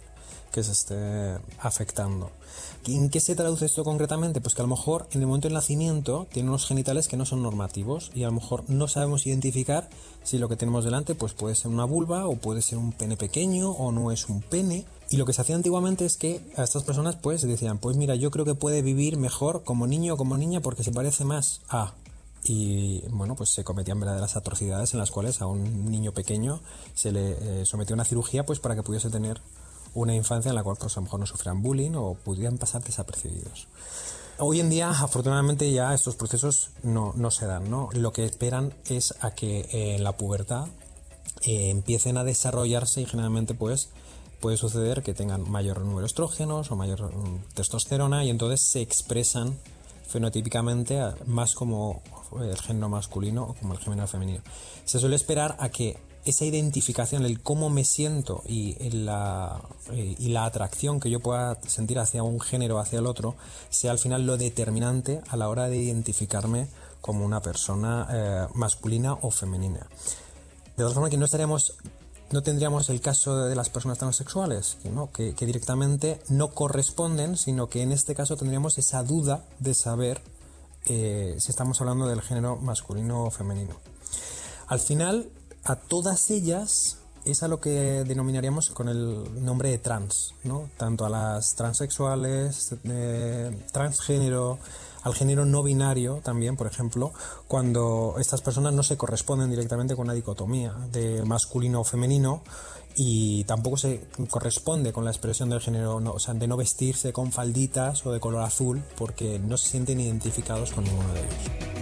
que 0.55 0.63
se 0.63 0.71
esté 0.71 1.37
afectando. 1.59 2.31
¿En 2.87 3.09
qué 3.09 3.19
se 3.19 3.35
traduce 3.35 3.65
esto 3.65 3.83
concretamente? 3.83 4.39
Pues 4.39 4.55
que 4.55 4.61
a 4.61 4.63
lo 4.63 4.69
mejor 4.69 5.05
en 5.11 5.19
el 5.19 5.27
momento 5.27 5.49
del 5.49 5.55
nacimiento 5.55 6.27
tiene 6.31 6.47
unos 6.47 6.65
genitales 6.65 7.09
que 7.09 7.17
no 7.17 7.25
son 7.25 7.43
normativos 7.43 8.09
y 8.15 8.23
a 8.23 8.27
lo 8.27 8.33
mejor 8.33 8.63
no 8.69 8.87
sabemos 8.87 9.27
identificar 9.27 9.89
si 10.23 10.37
lo 10.37 10.47
que 10.47 10.55
tenemos 10.55 10.85
delante 10.85 11.13
pues 11.13 11.33
puede 11.33 11.55
ser 11.55 11.71
una 11.71 11.83
vulva 11.83 12.25
o 12.27 12.37
puede 12.37 12.61
ser 12.61 12.77
un 12.77 12.93
pene 12.93 13.17
pequeño 13.17 13.71
o 13.71 13.91
no 13.91 14.13
es 14.13 14.29
un 14.29 14.41
pene. 14.41 14.85
Y 15.09 15.17
lo 15.17 15.25
que 15.25 15.33
se 15.33 15.41
hacía 15.41 15.55
antiguamente 15.55 16.05
es 16.05 16.17
que 16.17 16.41
a 16.57 16.63
estas 16.63 16.83
personas 16.83 17.15
pues 17.15 17.41
decían, 17.41 17.77
pues 17.77 17.95
mira, 17.95 18.15
yo 18.15 18.31
creo 18.31 18.45
que 18.45 18.55
puede 18.55 18.81
vivir 18.81 19.17
mejor 19.17 19.63
como 19.63 19.87
niño 19.87 20.15
o 20.15 20.17
como 20.17 20.37
niña 20.37 20.61
porque 20.61 20.83
se 20.83 20.91
parece 20.91 21.25
más 21.25 21.61
a 21.69 21.93
y 22.47 23.01
bueno, 23.09 23.35
pues 23.35 23.49
se 23.49 23.63
cometían 23.63 23.99
verdaderas 23.99 24.35
atrocidades 24.35 24.93
en 24.93 24.99
las 24.99 25.09
cuales 25.09 25.41
a 25.41 25.47
un 25.47 25.89
niño 25.89 26.11
pequeño 26.11 26.59
se 26.93 27.11
le 27.11 27.61
eh, 27.61 27.65
sometió 27.65 27.93
a 27.93 27.95
una 27.95 28.05
cirugía 28.05 28.45
pues 28.45 28.59
para 28.59 28.75
que 28.75 28.83
pudiese 28.83 29.09
tener 29.09 29.41
una 29.95 30.13
infancia 30.13 30.49
en 30.49 30.55
la 30.55 30.63
cual 30.63 30.77
pues, 30.79 30.95
a 30.95 30.99
lo 30.99 31.05
mejor 31.05 31.19
no 31.19 31.25
sufrían 31.25 31.63
bullying 31.63 31.93
o 31.95 32.13
pudieran 32.13 32.57
pasar 32.57 32.83
desapercibidos. 32.83 33.67
Hoy 34.37 34.59
en 34.59 34.69
día, 34.69 34.89
afortunadamente, 34.89 35.71
ya 35.71 35.93
estos 35.93 36.17
procesos 36.17 36.71
no, 36.83 37.13
no 37.15 37.31
se 37.31 37.45
dan, 37.45 37.69
¿no? 37.69 37.89
Lo 37.93 38.11
que 38.11 38.25
esperan 38.25 38.73
es 38.85 39.15
a 39.21 39.31
que 39.31 39.61
eh, 39.61 39.95
en 39.95 40.03
la 40.03 40.17
pubertad 40.17 40.67
eh, 41.43 41.69
empiecen 41.69 42.17
a 42.17 42.25
desarrollarse 42.25 42.99
y 42.99 43.05
generalmente, 43.05 43.53
pues, 43.53 43.89
puede 44.45 44.57
suceder 44.57 45.01
que 45.01 45.15
tengan 45.15 45.49
mayor 45.49 45.79
número 45.79 46.01
de 46.01 46.05
estrógenos 46.05 46.69
o 46.69 46.75
mayor 46.75 47.11
mm, 47.11 47.55
testosterona 47.55 48.23
y 48.25 48.29
entonces 48.29 48.61
se 48.61 48.79
expresan 48.79 49.57
fenotípicamente 50.07 51.01
más 51.25 51.55
como 51.55 52.03
el 52.39 52.55
género 52.61 52.87
masculino 52.87 53.41
o 53.45 53.53
como 53.55 53.73
el 53.73 53.79
género 53.79 54.05
femenino. 54.05 54.43
Se 54.83 54.99
suele 54.99 55.15
esperar 55.15 55.55
a 55.57 55.69
que 55.69 55.97
esa 56.25 56.45
identificación, 56.45 57.25
el 57.25 57.41
cómo 57.41 57.71
me 57.71 57.83
siento 57.83 58.43
y 58.45 58.75
la, 58.91 59.63
eh, 59.91 60.15
y 60.19 60.27
la 60.29 60.45
atracción 60.45 60.99
que 60.99 61.09
yo 61.09 61.21
pueda 61.21 61.57
sentir 61.65 61.97
hacia 61.97 62.21
un 62.21 62.39
género, 62.39 62.77
hacia 62.77 62.99
el 62.99 63.07
otro, 63.07 63.33
sea 63.71 63.89
al 63.89 63.97
final 63.97 64.27
lo 64.27 64.37
determinante 64.37 65.21
a 65.27 65.37
la 65.37 65.49
hora 65.49 65.69
de 65.69 65.77
identificarme 65.77 66.67
como 67.01 67.25
una 67.25 67.41
persona 67.41 68.07
eh, 68.11 68.47
masculina 68.53 69.13
o 69.13 69.31
femenina. 69.31 69.87
De 70.77 70.83
tal 70.83 70.93
forma 70.93 71.09
que 71.09 71.17
no 71.17 71.25
estaríamos 71.25 71.73
no 72.31 72.41
tendríamos 72.43 72.89
el 72.89 73.01
caso 73.01 73.45
de 73.45 73.55
las 73.55 73.69
personas 73.69 73.97
transexuales, 73.97 74.77
¿no? 74.85 75.11
que, 75.11 75.33
directamente 75.33 76.19
no 76.29 76.49
corresponden, 76.49 77.37
sino 77.37 77.67
que 77.67 77.81
en 77.81 77.91
este 77.91 78.15
caso 78.15 78.35
tendríamos 78.35 78.77
esa 78.77 79.03
duda 79.03 79.43
de 79.59 79.73
saber 79.73 80.21
eh, 80.85 81.35
si 81.39 81.51
estamos 81.51 81.79
hablando 81.81 82.07
del 82.07 82.21
género 82.21 82.57
masculino 82.57 83.25
o 83.25 83.31
femenino. 83.31 83.75
Al 84.67 84.79
final, 84.79 85.29
a 85.63 85.75
todas 85.75 86.29
ellas 86.31 86.97
es 87.25 87.41
a 87.41 87.47
lo 87.47 87.59
que 87.59 88.03
denominaríamos 88.03 88.69
con 88.69 88.87
el 88.87 89.43
nombre 89.43 89.69
de 89.69 89.79
trans, 89.79 90.35
¿no? 90.43 90.69
Tanto 90.77 91.05
a 91.05 91.09
las 91.09 91.55
transexuales, 91.55 92.75
eh, 92.83 93.65
transgénero, 93.71 94.59
al 95.05 95.13
género 95.13 95.45
no 95.45 95.61
binario 95.61 96.19
también, 96.23 96.57
por 96.57 96.65
ejemplo, 96.65 97.13
cuando 97.47 98.15
estas 98.19 98.41
personas 98.41 98.73
no 98.73 98.81
se 98.81 98.97
corresponden 98.97 99.51
directamente 99.51 99.95
con 99.95 100.05
una 100.05 100.13
dicotomía 100.13 100.73
de 100.91 101.23
masculino 101.23 101.81
o 101.81 101.83
femenino 101.83 102.41
y 102.95 103.43
tampoco 103.43 103.77
se 103.77 104.07
corresponde 104.31 104.91
con 104.91 105.05
la 105.05 105.11
expresión 105.11 105.49
del 105.51 105.61
género, 105.61 105.97
o 105.97 106.19
sea, 106.19 106.33
de 106.33 106.47
no 106.47 106.57
vestirse 106.57 107.13
con 107.13 107.31
falditas 107.31 108.03
o 108.03 108.11
de 108.11 108.19
color 108.19 108.41
azul 108.41 108.83
porque 108.97 109.37
no 109.37 109.57
se 109.57 109.69
sienten 109.69 109.99
identificados 109.99 110.71
con 110.71 110.85
ninguno 110.85 111.13
de 111.13 111.19
ellos. 111.19 111.74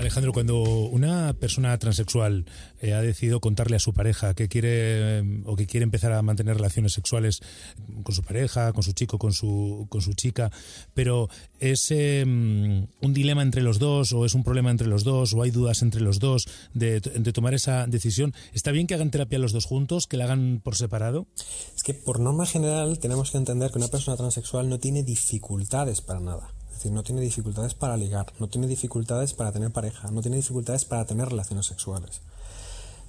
Alejandro, 0.00 0.32
cuando 0.32 0.62
una 0.62 1.34
persona 1.34 1.76
transexual 1.78 2.46
eh, 2.80 2.94
ha 2.94 3.02
decidido 3.02 3.40
contarle 3.40 3.76
a 3.76 3.78
su 3.78 3.92
pareja 3.92 4.34
que 4.34 4.48
quiere 4.48 5.18
eh, 5.18 5.42
o 5.44 5.56
que 5.56 5.66
quiere 5.66 5.84
empezar 5.84 6.12
a 6.12 6.22
mantener 6.22 6.56
relaciones 6.56 6.94
sexuales 6.94 7.40
con 8.02 8.14
su 8.14 8.22
pareja, 8.22 8.72
con 8.72 8.82
su 8.82 8.92
chico, 8.92 9.18
con 9.18 9.32
su, 9.32 9.86
con 9.90 10.00
su 10.00 10.14
chica, 10.14 10.50
pero 10.94 11.28
es 11.58 11.90
em, 11.90 12.86
un 13.02 13.12
dilema 13.12 13.42
entre 13.42 13.60
los 13.60 13.78
dos 13.78 14.12
o 14.12 14.24
es 14.24 14.34
un 14.34 14.42
problema 14.42 14.70
entre 14.70 14.88
los 14.88 15.04
dos 15.04 15.34
o 15.34 15.42
hay 15.42 15.50
dudas 15.50 15.82
entre 15.82 16.00
los 16.00 16.18
dos 16.18 16.48
de, 16.72 17.00
de 17.00 17.32
tomar 17.32 17.52
esa 17.52 17.86
decisión, 17.86 18.34
¿está 18.54 18.72
bien 18.72 18.86
que 18.86 18.94
hagan 18.94 19.10
terapia 19.10 19.38
los 19.38 19.52
dos 19.52 19.66
juntos, 19.66 20.06
que 20.06 20.16
la 20.16 20.24
hagan 20.24 20.60
por 20.64 20.76
separado? 20.76 21.26
Es 21.76 21.82
que 21.82 21.92
por 21.92 22.20
norma 22.20 22.46
general 22.46 22.98
tenemos 22.98 23.30
que 23.30 23.38
entender 23.38 23.70
que 23.70 23.78
una 23.78 23.88
persona 23.88 24.16
transexual 24.16 24.68
no 24.68 24.78
tiene 24.78 25.02
dificultades 25.02 26.00
para 26.00 26.20
nada 26.20 26.54
decir, 26.80 26.92
no 26.92 27.02
tiene 27.02 27.20
dificultades 27.20 27.74
para 27.74 27.96
ligar, 27.96 28.32
no 28.38 28.48
tiene 28.48 28.66
dificultades 28.66 29.34
para 29.34 29.52
tener 29.52 29.70
pareja, 29.70 30.10
no 30.10 30.22
tiene 30.22 30.38
dificultades 30.38 30.84
para 30.84 31.04
tener 31.04 31.28
relaciones 31.28 31.66
sexuales. 31.66 32.20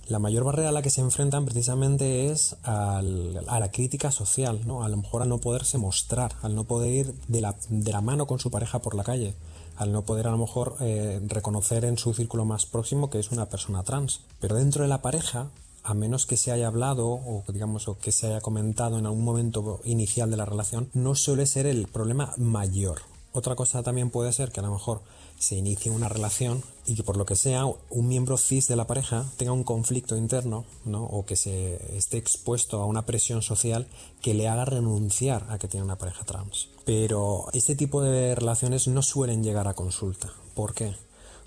La 0.08 0.20
mayor 0.20 0.44
barrera 0.44 0.70
a 0.70 0.72
la 0.74 0.82
que 0.82 0.90
se 0.90 1.00
enfrentan 1.00 1.46
precisamente 1.46 2.32
es 2.32 2.58
a 2.63 3.01
la 3.01 3.72
crítica 3.72 4.12
social, 4.12 4.60
a 4.82 4.90
lo 4.90 4.98
mejor 4.98 5.22
al 5.22 5.30
no 5.30 5.38
poderse 5.38 5.78
mostrar, 5.78 6.34
al 6.42 6.54
no 6.54 6.66
poder 6.66 6.92
ir 6.92 7.13
de 7.30 7.40
la, 7.40 7.56
de 7.70 7.92
la 7.92 8.01
mano 8.01 8.28
con 8.28 8.40
su 8.40 8.51
pareja 8.51 8.80
por 8.80 8.94
la 8.94 9.04
calle, 9.04 9.36
al 9.78 9.94
no 9.94 10.01
poder 10.01 10.28
a 10.28 10.32
lo 10.32 10.38
mejor 10.38 10.75
eh, 10.82 11.22
reconocer 11.28 11.86
en 11.86 11.98
su 11.98 12.13
círculo 12.13 12.44
más 12.44 12.66
próximo 12.66 13.10
que 13.10 13.20
es 13.20 13.32
una 13.32 13.46
persona 13.46 13.84
trans. 13.84 14.22
Pero 14.42 14.56
dentro 14.56 14.84
de 14.84 14.90
la 14.90 15.01
pareja, 15.01 15.48
a 15.84 15.94
menos 15.94 16.25
que 16.25 16.36
se 16.36 16.51
haya 16.51 16.68
hablado 16.68 17.08
o 17.08 17.44
digamos 17.48 17.88
o 17.88 17.98
que 17.98 18.12
se 18.12 18.28
haya 18.28 18.42
comentado 18.42 19.00
en 19.00 19.06
algún 19.06 19.24
momento 19.24 19.80
inicial 19.86 20.30
de 20.30 20.38
la 20.38 20.46
relación, 20.46 20.90
no 20.94 21.16
suele 21.16 21.46
ser 21.46 21.68
el 21.68 21.88
problema 21.88 22.34
mayor. 22.38 23.11
Otra 23.34 23.56
cosa 23.56 23.82
también 23.82 24.10
puede 24.10 24.34
ser 24.34 24.52
que 24.52 24.60
a 24.60 24.64
lo 24.64 24.72
mejor 24.72 25.02
se 25.40 25.56
inicie 25.56 25.90
una 25.90 26.10
relación 26.10 26.62
y 26.86 26.96
que 26.96 27.04
por 27.04 27.16
lo 27.16 27.26
que 27.26 27.38
sea 27.38 27.66
un 27.66 28.08
miembro 28.08 28.38
cis 28.38 28.68
de 28.68 28.76
la 28.76 28.88
pareja 28.88 29.26
tenga 29.38 29.54
un 29.54 29.64
conflicto 29.64 30.18
interno 30.18 30.66
¿no? 30.84 31.06
o 31.06 31.26
que 31.26 31.38
se 31.38 31.98
esté 31.98 32.18
expuesto 32.18 32.82
a 32.82 32.86
una 32.86 33.06
presión 33.06 33.42
social 33.42 33.88
que 34.22 34.34
le 34.34 34.50
haga 34.50 34.66
renunciar 34.66 35.48
a 35.50 35.58
que 35.58 35.70
tiene 35.70 35.86
una 35.86 35.98
pareja 35.98 36.26
trans. 36.26 36.70
Pero 36.84 37.46
este 37.54 37.76
tipo 37.76 38.02
de 38.02 38.36
relaciones 38.36 38.90
no 38.90 39.02
suelen 39.02 39.44
llegar 39.44 39.70
a 39.70 39.76
consulta. 39.76 40.34
¿Por 40.54 40.74
qué? 40.74 40.94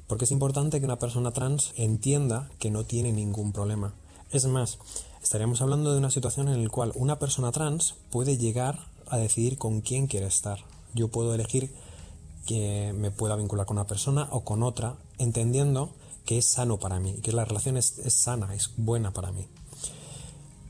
Porque 0.06 0.24
es 0.24 0.30
importante 0.30 0.80
que 0.80 0.86
una 0.86 0.98
persona 0.98 1.32
trans 1.32 1.74
entienda 1.76 2.50
que 2.58 2.70
no 2.70 2.84
tiene 2.84 3.12
ningún 3.12 3.52
problema. 3.52 3.92
Es 4.30 4.46
más, 4.46 4.78
estaríamos 5.22 5.60
hablando 5.60 5.92
de 5.92 5.98
una 5.98 6.10
situación 6.10 6.48
en 6.48 6.64
la 6.64 6.70
cual 6.70 6.92
una 6.94 7.18
persona 7.18 7.52
trans 7.52 7.94
puede 8.10 8.38
llegar 8.38 8.86
a 9.06 9.18
decidir 9.18 9.58
con 9.58 9.82
quién 9.82 10.06
quiere 10.06 10.26
estar 10.26 10.64
yo 10.94 11.08
puedo 11.08 11.34
elegir 11.34 11.74
que 12.46 12.92
me 12.94 13.10
pueda 13.10 13.36
vincular 13.36 13.66
con 13.66 13.76
una 13.76 13.86
persona 13.86 14.28
o 14.30 14.44
con 14.44 14.62
otra, 14.62 14.96
entendiendo 15.18 15.90
que 16.24 16.38
es 16.38 16.48
sano 16.48 16.78
para 16.78 17.00
mí, 17.00 17.14
que 17.22 17.32
la 17.32 17.44
relación 17.44 17.76
es, 17.76 18.00
sana, 18.08 18.54
es 18.54 18.70
buena 18.76 19.12
para 19.12 19.32
mí. 19.32 19.46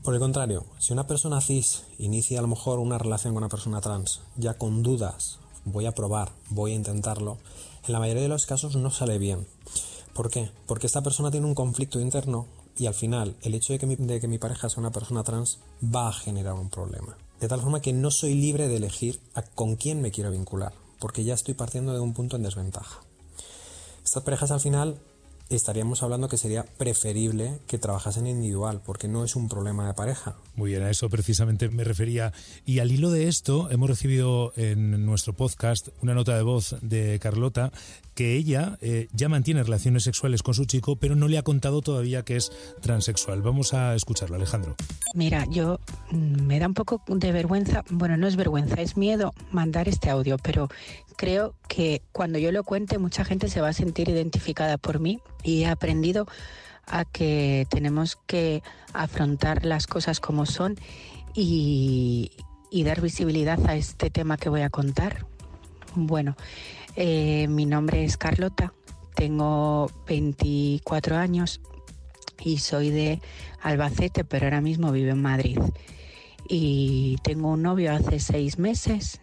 Por 0.03 0.13
el 0.13 0.19
contrario, 0.19 0.65
si 0.77 0.93
una 0.93 1.07
persona 1.07 1.41
cis 1.41 1.83
inicia 1.97 2.39
a 2.39 2.41
lo 2.41 2.47
mejor 2.47 2.79
una 2.79 2.97
relación 2.97 3.33
con 3.33 3.43
una 3.43 3.49
persona 3.49 3.81
trans, 3.81 4.21
ya 4.35 4.57
con 4.57 4.83
dudas, 4.83 5.39
voy 5.63 5.85
a 5.85 5.93
probar, 5.93 6.31
voy 6.49 6.73
a 6.73 6.75
intentarlo, 6.75 7.37
en 7.85 7.93
la 7.93 7.99
mayoría 7.99 8.23
de 8.23 8.29
los 8.29 8.45
casos 8.45 8.75
no 8.75 8.91
sale 8.91 9.17
bien. 9.17 9.47
¿Por 10.13 10.29
qué? 10.29 10.49
Porque 10.67 10.87
esta 10.87 11.03
persona 11.03 11.31
tiene 11.31 11.47
un 11.47 11.55
conflicto 11.55 11.99
interno 11.99 12.45
y 12.77 12.85
al 12.85 12.93
final 12.93 13.35
el 13.41 13.55
hecho 13.55 13.73
de 13.73 13.79
que 13.79 13.87
de 13.87 14.19
que 14.19 14.27
mi 14.27 14.37
pareja 14.37 14.69
sea 14.69 14.81
una 14.81 14.91
persona 14.91 15.23
trans 15.23 15.59
va 15.83 16.09
a 16.09 16.13
generar 16.13 16.53
un 16.53 16.69
problema. 16.69 17.17
De 17.45 17.49
tal 17.49 17.61
forma 17.61 17.79
que 17.79 17.93
no 17.93 18.09
soy 18.09 18.33
libre 18.33 18.67
de 18.67 18.77
elegir 18.77 19.19
a 19.35 19.43
con 19.43 19.75
quién 19.75 20.01
me 20.01 20.09
quiero 20.09 20.31
vincular, 20.31 20.73
porque 20.97 21.23
ya 21.23 21.35
estoy 21.35 21.53
partiendo 21.53 21.93
de 21.93 21.99
un 21.99 22.15
punto 22.15 22.37
en 22.37 22.41
desventaja. 22.41 23.01
Estas 24.03 24.23
parejas 24.23 24.49
al 24.49 24.61
final 24.61 24.97
estaríamos 25.49 26.03
hablando 26.03 26.27
que 26.27 26.37
sería 26.37 26.63
preferible 26.63 27.59
que 27.67 27.77
trabajasen 27.77 28.27
individual, 28.27 28.81
porque 28.85 29.07
no 29.07 29.23
es 29.23 29.35
un 29.35 29.47
problema 29.47 29.87
de 29.87 29.93
pareja. 29.93 30.35
Muy 30.55 30.71
bien, 30.71 30.83
a 30.83 30.89
eso 30.89 31.09
precisamente 31.09 31.69
me 31.69 31.83
refería. 31.83 32.33
Y 32.65 32.79
al 32.79 32.91
hilo 32.91 33.11
de 33.11 33.27
esto, 33.27 33.69
hemos 33.69 33.89
recibido 33.89 34.53
en 34.55 35.05
nuestro 35.05 35.33
podcast 35.33 35.89
una 36.01 36.13
nota 36.13 36.35
de 36.35 36.43
voz 36.43 36.75
de 36.81 37.19
Carlota 37.19 37.71
que 38.15 38.35
ella 38.35 38.77
eh, 38.81 39.09
ya 39.11 39.27
mantiene 39.27 39.61
relaciones 39.63 40.03
sexuales 40.03 40.41
con 40.41 40.53
su 40.53 40.65
chico, 40.65 40.95
pero 40.95 41.15
no 41.15 41.27
le 41.27 41.37
ha 41.37 41.43
contado 41.43 41.81
todavía 41.81 42.23
que 42.23 42.37
es 42.37 42.51
transexual. 42.81 43.41
Vamos 43.41 43.73
a 43.73 43.93
escucharlo, 43.93 44.37
Alejandro. 44.37 44.75
Mira, 45.13 45.45
yo 45.49 45.79
mm, 46.11 46.41
me 46.43 46.59
da 46.59 46.67
un 46.67 46.73
poco 46.73 47.01
de 47.07 47.31
vergüenza, 47.33 47.83
bueno, 47.89 48.15
no 48.15 48.27
es 48.27 48.37
vergüenza, 48.37 48.81
es 48.81 48.95
miedo 48.95 49.33
mandar 49.51 49.89
este 49.89 50.09
audio, 50.09 50.37
pero 50.37 50.69
creo 51.15 51.55
que 51.67 52.01
cuando 52.11 52.39
yo 52.39 52.51
lo 52.51 52.63
cuente 52.63 52.97
mucha 52.97 53.25
gente 53.25 53.49
se 53.49 53.61
va 53.61 53.69
a 53.69 53.73
sentir 53.73 54.09
identificada 54.09 54.77
por 54.77 54.99
mí 54.99 55.19
y 55.43 55.63
he 55.63 55.67
aprendido 55.67 56.27
a 56.87 57.05
que 57.05 57.67
tenemos 57.69 58.17
que 58.27 58.61
afrontar 58.93 59.65
las 59.65 59.87
cosas 59.87 60.19
como 60.19 60.45
son 60.45 60.75
y, 61.33 62.31
dar 62.83 63.01
visibilidad 63.01 63.59
a 63.67 63.75
este 63.75 64.09
tema 64.09 64.37
que 64.37 64.49
voy 64.49 64.61
a 64.61 64.69
contar. 64.69 65.25
Bueno, 65.95 66.35
eh, 66.95 67.47
mi 67.47 67.65
nombre 67.65 68.03
es 68.03 68.17
Carlota, 68.17 68.73
tengo 69.15 69.89
24 70.07 71.15
años 71.15 71.61
y 72.43 72.57
soy 72.57 72.91
de 72.91 73.21
Albacete, 73.61 74.23
pero 74.25 74.45
ahora 74.45 74.61
mismo 74.61 74.91
vivo 74.91 75.11
en 75.11 75.21
Madrid. 75.21 75.59
Y 76.47 77.17
tengo 77.23 77.49
un 77.49 77.63
novio 77.63 77.93
hace 77.93 78.19
seis 78.19 78.59
meses. 78.59 79.21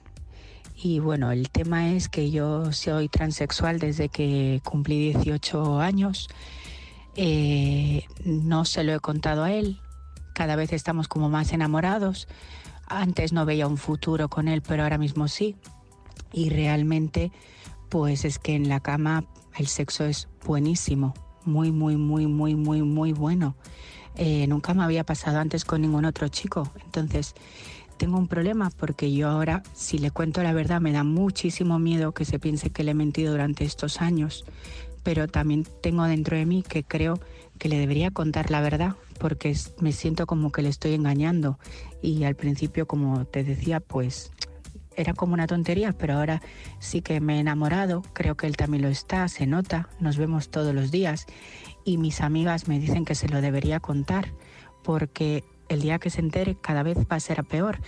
Y 0.85 0.99
bueno, 0.99 1.31
el 1.31 1.49
tema 1.49 1.91
es 1.93 2.09
que 2.09 2.33
yo 2.33 2.73
soy 2.73 3.09
transexual 3.09 3.79
desde 3.79 4.09
que 4.09 4.61
cumplí 4.65 5.13
18 5.13 5.79
años. 5.79 6.29
Eh, 7.15 8.03
no 8.25 8.65
se 8.65 8.83
lo 8.83 8.93
he 8.93 8.99
contado 8.99 9.45
a 9.45 9.53
él. 9.53 9.81
Cada 10.35 10.57
vez 10.57 10.73
estamos 10.73 11.07
como 11.07 11.29
más 11.29 11.53
enamorados. 11.53 12.27
Antes 12.89 13.33
no 13.33 13.47
veía 13.47 13.69
un 13.69 13.77
futuro 13.77 14.29
con 14.29 14.49
él, 14.49 14.61
pero 14.61 14.83
ahora 14.83 14.99
mismo 14.99 15.29
sí. 15.29 15.55
Y 16.33 16.51
realmente 16.51 17.31
pues 17.89 18.25
es 18.25 18.41
que 18.41 18.57
en 18.57 18.69
la 18.69 18.81
cama 18.81 19.25
el 19.57 19.69
sexo 19.69 20.05
es 20.05 20.29
buenísimo, 20.45 21.15
muy, 21.45 21.71
muy, 21.71 21.97
muy, 21.97 22.27
muy, 22.27 22.57
muy, 22.57 22.83
muy 22.83 23.13
bueno. 23.13 23.55
Eh, 24.17 24.47
nunca 24.49 24.75
me 24.75 24.83
había 24.83 25.05
pasado 25.05 25.39
antes 25.39 25.65
con 25.65 25.81
ningún 25.83 26.07
otro 26.07 26.27
chico. 26.29 26.73
Entonces, 26.85 27.35
tengo 28.03 28.19
un 28.19 28.27
problema 28.27 28.69
porque 28.71 29.13
yo 29.13 29.29
ahora, 29.29 29.63
si 29.75 29.97
le 29.97 30.11
cuento 30.11 30.43
la 30.43 30.53
verdad, 30.53 30.81
me 30.81 30.91
da 30.91 31.05
muchísimo 31.05 31.79
miedo 31.79 32.11
que 32.11 32.25
se 32.25 32.41
piense 32.41 32.71
que 32.71 32.83
le 32.83 32.91
he 32.91 32.95
mentido 32.95 33.31
durante 33.31 33.65
estos 33.65 34.01
años. 34.01 34.45
Pero 35.05 35.29
también 35.29 35.65
tengo 35.85 36.03
dentro 36.03 36.37
de 36.37 36.45
mí 36.45 36.65
que 36.69 36.83
creo 36.83 37.21
que 37.61 37.69
le 37.69 37.79
debería 37.79 38.11
contar 38.11 38.51
la 38.51 38.61
verdad 38.61 38.97
porque 39.21 39.57
me 39.79 39.93
siento 39.93 40.27
como 40.27 40.51
que 40.51 40.63
le 40.63 40.69
estoy 40.69 40.95
engañando. 40.95 41.61
Y 42.03 42.25
al 42.25 42.35
principio, 42.35 42.89
como 42.89 43.25
te 43.25 43.45
decía, 43.45 43.79
pues 43.79 44.33
era 44.97 45.15
como 45.15 45.35
una 45.35 45.47
tontería, 45.47 45.93
pero 45.93 46.15
ahora 46.15 46.43
sí 46.81 47.03
que 47.03 47.21
me 47.21 47.37
he 47.37 47.39
enamorado, 47.39 48.03
creo 48.15 48.37
que 48.37 48.49
él 48.49 48.57
también 48.57 48.83
lo 48.83 48.89
está, 48.89 49.29
se 49.29 49.47
nota, 49.47 49.91
nos 50.01 50.17
vemos 50.17 50.51
todos 50.51 50.75
los 50.75 50.91
días 50.91 51.27
y 51.85 51.99
mis 51.99 52.21
amigas 52.21 52.67
me 52.67 52.81
dicen 52.81 53.05
que 53.05 53.15
se 53.15 53.29
lo 53.29 53.41
debería 53.41 53.79
contar 53.79 54.33
porque 54.83 55.45
el 55.75 55.81
día 55.81 55.99
que 55.99 56.11
se 56.11 56.21
entere 56.21 56.57
cada 56.57 56.83
vez 56.83 56.99
va 56.99 57.17
a 57.17 57.21
ser 57.21 57.45
peor 57.45 57.79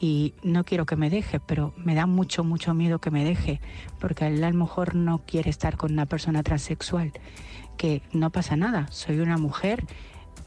y 0.00 0.34
no 0.42 0.64
quiero 0.64 0.86
que 0.86 0.96
me 0.96 1.10
deje, 1.10 1.40
pero 1.40 1.72
me 1.76 1.94
da 1.94 2.06
mucho, 2.06 2.44
mucho 2.44 2.74
miedo 2.74 2.98
que 3.00 3.10
me 3.10 3.24
deje 3.24 3.60
porque 4.00 4.26
él 4.26 4.42
a 4.42 4.50
lo 4.50 4.58
mejor 4.58 4.94
no 4.94 5.22
quiere 5.26 5.50
estar 5.50 5.76
con 5.76 5.92
una 5.92 6.06
persona 6.06 6.42
transexual, 6.42 7.12
que 7.76 8.02
no 8.12 8.30
pasa 8.30 8.56
nada, 8.56 8.86
soy 8.90 9.20
una 9.20 9.38
mujer, 9.38 9.84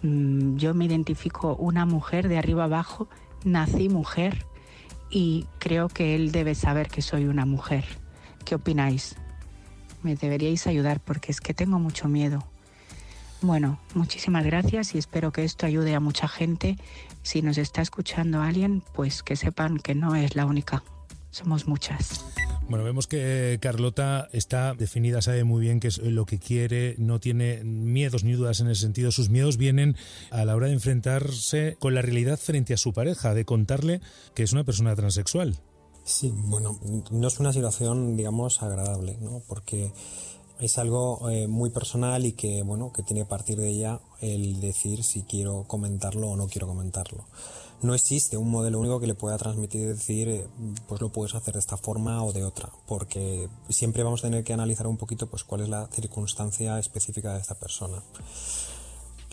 mm, 0.02 0.58
yo 0.58 0.74
me 0.74 0.86
identifico 0.86 1.56
una 1.56 1.86
mujer 1.86 2.28
de 2.28 2.38
arriba 2.38 2.66
abajo, 2.66 3.08
nací 3.46 3.90
mujer 3.90 4.46
y 5.10 5.46
creo 5.60 5.88
que 5.88 6.16
él 6.16 6.32
debe 6.32 6.56
saber 6.56 6.90
que 6.90 7.02
soy 7.02 7.26
una 7.26 7.46
mujer. 7.46 7.86
¿Qué 8.44 8.56
opináis? 8.56 9.16
Me 10.04 10.16
deberíais 10.16 10.68
ayudar 10.68 11.00
porque 11.00 11.32
es 11.32 11.42
que 11.42 11.54
tengo 11.54 11.80
mucho 11.80 12.08
miedo. 12.08 12.44
Bueno, 13.42 13.80
muchísimas 13.94 14.46
gracias 14.46 14.96
y 14.96 14.98
espero 14.98 15.32
que 15.32 15.44
esto 15.44 15.66
ayude 15.66 15.94
a 15.94 16.00
mucha 16.00 16.28
gente. 16.28 16.78
Si 17.22 17.42
nos 17.42 17.58
está 17.58 17.82
escuchando 17.82 18.42
alguien, 18.42 18.82
pues 18.94 19.22
que 19.22 19.36
sepan 19.36 19.78
que 19.78 19.94
no 19.94 20.16
es 20.16 20.36
la 20.36 20.46
única, 20.46 20.84
somos 21.30 21.68
muchas. 21.68 22.26
Bueno, 22.70 22.84
vemos 22.84 23.08
que 23.08 23.60
Carlota 23.62 24.28
está 24.34 24.74
definida, 24.74 25.22
sabe 25.22 25.46
muy 25.46 25.62
bien 25.62 25.80
qué 25.80 25.88
es 25.88 26.00
lo 26.00 26.26
que 26.26 26.38
quiere, 26.38 26.96
no 26.98 27.20
tiene 27.20 27.64
miedos 27.64 28.26
ni 28.26 28.34
dudas 28.34 28.60
en 28.60 28.68
ese 28.68 28.82
sentido. 28.82 29.12
Sus 29.12 29.30
miedos 29.30 29.56
vienen 29.56 29.96
a 30.32 30.44
la 30.44 30.56
hora 30.56 30.68
de 30.68 30.74
enfrentarse 30.74 31.78
con 31.80 31.94
la 31.94 32.02
realidad 32.02 32.38
frente 32.38 32.74
a 32.74 32.78
su 32.78 32.92
pareja, 32.92 33.34
de 33.34 33.46
contarle 33.46 34.02
que 34.34 34.44
es 34.44 34.52
una 34.52 34.66
persona 34.66 34.96
transexual. 34.96 35.58
Sí, 36.04 36.34
bueno, 36.34 36.80
no 37.12 37.28
es 37.28 37.40
una 37.40 37.54
situación, 37.54 38.18
digamos, 38.18 38.62
agradable, 38.62 39.18
¿no? 39.22 39.42
Porque 39.48 39.94
es 40.60 40.78
algo 40.78 41.30
eh, 41.30 41.48
muy 41.48 41.70
personal 41.70 42.26
y 42.26 42.34
que, 42.34 42.64
bueno, 42.64 42.92
que 42.92 43.04
tiene 43.04 43.22
que 43.22 43.30
partir 43.30 43.58
de 43.58 43.70
ella 43.70 44.00
el 44.22 44.60
decir 44.60 45.04
si 45.04 45.24
quiero 45.24 45.66
comentarlo 45.68 46.30
o 46.30 46.36
no 46.36 46.48
quiero 46.48 46.68
comentarlo 46.68 47.26
no 47.82 47.94
existe 47.94 48.38
un 48.38 48.50
modelo 48.50 48.80
único 48.80 49.00
que 49.00 49.08
le 49.08 49.16
pueda 49.16 49.38
transmitir 49.38 49.82
y 49.82 49.86
decir, 49.86 50.30
eh, 50.30 50.48
pues 50.88 51.00
lo 51.02 51.10
puedes 51.10 51.36
hacer 51.36 51.54
de 51.54 51.60
esta 51.60 51.78
forma 51.78 52.24
o 52.24 52.34
de 52.34 52.44
otra, 52.44 52.72
porque 52.88 53.50
siempre 53.70 54.04
vamos 54.04 54.22
a 54.22 54.28
tener 54.28 54.44
que 54.44 54.54
analizar 54.54 54.88
un 54.88 54.98
poquito 54.98 55.28
pues 55.28 55.44
cuál 55.44 55.62
es 55.62 55.70
la 55.70 55.88
circunstancia 55.88 56.80
específica 56.80 57.34
de 57.34 57.42
esta 57.42 57.56
persona. 57.56 58.02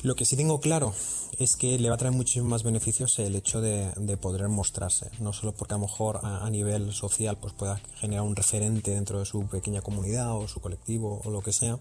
Lo 0.04 0.14
que 0.16 0.26
sí 0.26 0.37
tengo 0.37 0.61
claro 0.61 0.92
es 1.38 1.56
que 1.56 1.78
le 1.78 1.88
va 1.88 1.94
a 1.94 1.99
traer 1.99 2.12
muchísimos 2.12 2.46
más 2.50 2.62
beneficios 2.62 3.18
el 3.20 3.37
hecho 3.37 3.62
de, 3.62 4.18
poder 4.20 4.46
mostrarse, 4.50 5.11
no 5.18 5.32
solo 5.32 5.52
porque 5.52 5.73
a 5.73 5.78
lo 5.78 5.87
mejor 5.87 6.20
a, 6.23 6.50
nivel 6.50 6.92
social 6.92 7.38
pues 7.38 7.54
pueda 7.54 7.80
generar 7.96 8.23
un 8.23 8.37
referente 8.37 8.90
dentro 8.90 9.18
de 9.18 9.25
su 9.25 9.46
pequeña 9.46 9.80
comunidad 9.80 10.37
o 10.37 10.46
su 10.46 10.61
colectivo 10.61 11.23
o 11.25 11.30
lo 11.30 11.40
que 11.40 11.54
sea, 11.54 11.78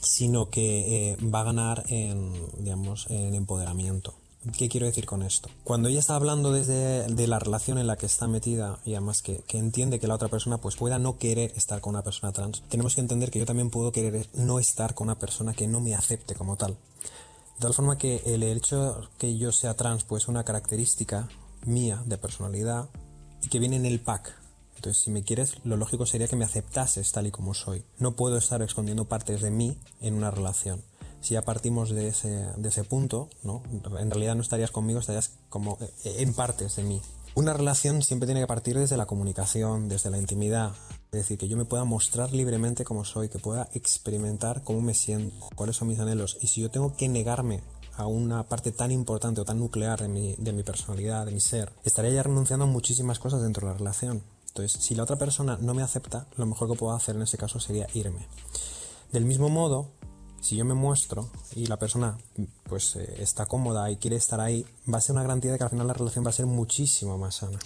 sino 0.00 0.48
que 0.48 1.10
eh, 1.10 1.16
va 1.22 1.40
a 1.40 1.44
ganar 1.44 1.84
en, 1.88 2.32
digamos, 2.56 3.06
en 3.10 3.34
empoderamiento. 3.34 4.14
¿Qué 4.56 4.70
quiero 4.70 4.86
decir 4.86 5.04
con 5.04 5.22
esto? 5.22 5.50
Cuando 5.64 5.90
ella 5.90 5.98
está 5.98 6.16
hablando 6.16 6.50
desde 6.50 7.06
de 7.06 7.26
la 7.26 7.38
relación 7.38 7.76
en 7.76 7.86
la 7.86 7.96
que 7.96 8.06
está 8.06 8.26
metida 8.26 8.78
y 8.86 8.94
además 8.94 9.20
que, 9.20 9.44
entiende 9.50 10.00
que 10.00 10.06
la 10.06 10.14
otra 10.14 10.28
persona 10.28 10.56
pues 10.56 10.76
pueda 10.76 10.98
no 10.98 11.18
querer 11.18 11.52
estar 11.56 11.82
con 11.82 11.90
una 11.90 12.02
persona 12.02 12.32
trans, 12.32 12.62
tenemos 12.70 12.94
que 12.94 13.02
entender 13.02 13.30
que 13.30 13.38
yo 13.38 13.44
también 13.44 13.68
puedo 13.68 13.92
querer 13.92 14.30
no 14.32 14.58
estar 14.58 14.94
con 14.94 15.08
una 15.08 15.18
persona 15.18 15.52
que 15.52 15.68
no 15.68 15.80
me 15.80 15.94
acepte 15.94 16.34
como 16.34 16.56
tal. 16.56 16.72
De 16.72 17.60
tal 17.60 17.74
forma 17.74 17.98
que 17.98 18.22
el 18.24 18.42
hecho 18.42 19.10
que 19.18 19.36
yo 19.36 19.52
sea 19.52 19.74
trans 19.74 20.04
pues 20.04 20.22
es 20.22 20.28
una 20.28 20.42
característica 20.42 21.28
mía 21.66 22.02
de 22.06 22.16
personalidad 22.16 22.88
y 23.42 23.48
que 23.48 23.58
viene 23.58 23.76
en 23.76 23.84
el 23.84 24.00
pack. 24.00 24.34
Entonces, 24.76 25.02
si 25.02 25.10
me 25.10 25.22
quieres, 25.22 25.56
lo 25.64 25.76
lógico 25.76 26.06
sería 26.06 26.28
que 26.28 26.36
me 26.36 26.46
aceptases 26.46 27.12
tal 27.12 27.26
y 27.26 27.30
como 27.30 27.52
soy. 27.52 27.84
No 27.98 28.12
puedo 28.12 28.38
estar 28.38 28.62
escondiendo 28.62 29.04
partes 29.04 29.42
de 29.42 29.50
mí 29.50 29.76
en 30.00 30.14
una 30.14 30.30
relación 30.30 30.82
si 31.20 31.34
ya 31.34 31.42
partimos 31.42 31.90
de 31.90 32.08
ese, 32.08 32.46
de 32.56 32.68
ese 32.68 32.84
punto, 32.84 33.28
¿no? 33.42 33.62
en 33.72 34.10
realidad 34.10 34.34
no 34.34 34.42
estarías 34.42 34.70
conmigo, 34.70 35.00
estarías 35.00 35.32
como 35.48 35.78
eh, 36.04 36.16
en 36.18 36.34
partes 36.34 36.76
de 36.76 36.82
mí. 36.82 37.00
Una 37.34 37.52
relación 37.52 38.02
siempre 38.02 38.26
tiene 38.26 38.40
que 38.40 38.46
partir 38.46 38.76
desde 38.76 38.96
la 38.96 39.06
comunicación, 39.06 39.88
desde 39.88 40.10
la 40.10 40.18
intimidad. 40.18 40.72
Es 41.12 41.20
decir, 41.20 41.38
que 41.38 41.46
yo 41.46 41.56
me 41.56 41.64
pueda 41.64 41.84
mostrar 41.84 42.32
libremente 42.32 42.84
como 42.84 43.04
soy, 43.04 43.28
que 43.28 43.38
pueda 43.38 43.68
experimentar 43.72 44.62
cómo 44.64 44.80
me 44.80 44.94
siento, 44.94 45.48
cuáles 45.54 45.76
son 45.76 45.88
mis 45.88 46.00
anhelos. 46.00 46.38
Y 46.40 46.48
si 46.48 46.60
yo 46.60 46.70
tengo 46.70 46.96
que 46.96 47.08
negarme 47.08 47.62
a 47.96 48.06
una 48.06 48.42
parte 48.44 48.72
tan 48.72 48.90
importante 48.90 49.40
o 49.40 49.44
tan 49.44 49.60
nuclear 49.60 50.00
de 50.00 50.08
mi, 50.08 50.34
de 50.38 50.52
mi 50.52 50.64
personalidad, 50.64 51.26
de 51.26 51.32
mi 51.32 51.40
ser, 51.40 51.72
estaría 51.84 52.10
ya 52.10 52.22
renunciando 52.24 52.64
a 52.64 52.68
muchísimas 52.68 53.20
cosas 53.20 53.42
dentro 53.42 53.66
de 53.66 53.74
la 53.74 53.78
relación. 53.78 54.22
Entonces, 54.48 54.82
si 54.82 54.96
la 54.96 55.04
otra 55.04 55.16
persona 55.16 55.56
no 55.60 55.74
me 55.74 55.82
acepta, 55.82 56.26
lo 56.36 56.46
mejor 56.46 56.68
que 56.68 56.78
puedo 56.78 56.92
hacer 56.94 57.14
en 57.14 57.22
ese 57.22 57.38
caso 57.38 57.60
sería 57.60 57.86
irme. 57.94 58.26
Del 59.12 59.24
mismo 59.24 59.48
modo, 59.48 59.92
si 60.40 60.56
yo 60.56 60.64
me 60.64 60.74
muestro 60.74 61.28
y 61.54 61.66
la 61.66 61.78
persona 61.78 62.16
pues 62.64 62.96
eh, 62.96 63.16
está 63.18 63.46
cómoda 63.46 63.90
y 63.90 63.96
quiere 63.96 64.16
estar 64.16 64.40
ahí, 64.40 64.64
va 64.92 64.98
a 64.98 65.00
ser 65.00 65.14
una 65.14 65.22
garantía 65.22 65.52
de 65.52 65.58
que 65.58 65.64
al 65.64 65.70
final 65.70 65.86
la 65.86 65.92
relación 65.92 66.24
va 66.24 66.30
a 66.30 66.32
ser 66.32 66.46
muchísimo 66.46 67.18
más 67.18 67.36
sana. 67.36 67.58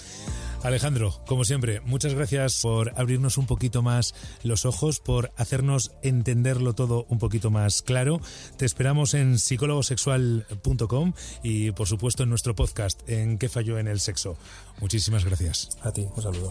Alejandro, 0.62 1.14
como 1.26 1.44
siempre, 1.44 1.80
muchas 1.80 2.14
gracias 2.14 2.60
por 2.62 2.98
abrirnos 2.98 3.36
un 3.36 3.46
poquito 3.46 3.82
más 3.82 4.14
los 4.42 4.64
ojos, 4.64 4.98
por 4.98 5.30
hacernos 5.36 5.92
entenderlo 6.02 6.72
todo 6.72 7.04
un 7.10 7.18
poquito 7.18 7.50
más 7.50 7.82
claro. 7.82 8.20
Te 8.56 8.64
esperamos 8.64 9.14
en 9.14 9.38
psicólogosexual.com 9.38 11.12
y 11.42 11.70
por 11.72 11.86
supuesto 11.86 12.22
en 12.22 12.30
nuestro 12.30 12.54
podcast 12.54 13.06
en 13.08 13.38
¿Qué 13.38 13.48
falló 13.48 13.78
en 13.78 13.88
el 13.88 14.00
sexo? 14.00 14.36
Muchísimas 14.80 15.24
gracias. 15.24 15.68
A 15.82 15.92
ti, 15.92 16.06
un 16.16 16.22
saludo. 16.22 16.48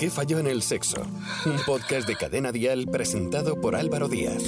¿Qué 0.00 0.08
falló 0.08 0.38
en 0.38 0.46
el 0.46 0.62
sexo? 0.62 1.02
Un 1.44 1.58
podcast 1.66 2.08
de 2.08 2.16
Cadena 2.16 2.52
Dial 2.52 2.86
presentado 2.90 3.60
por 3.60 3.76
Álvaro 3.76 4.08
Díaz. 4.08 4.42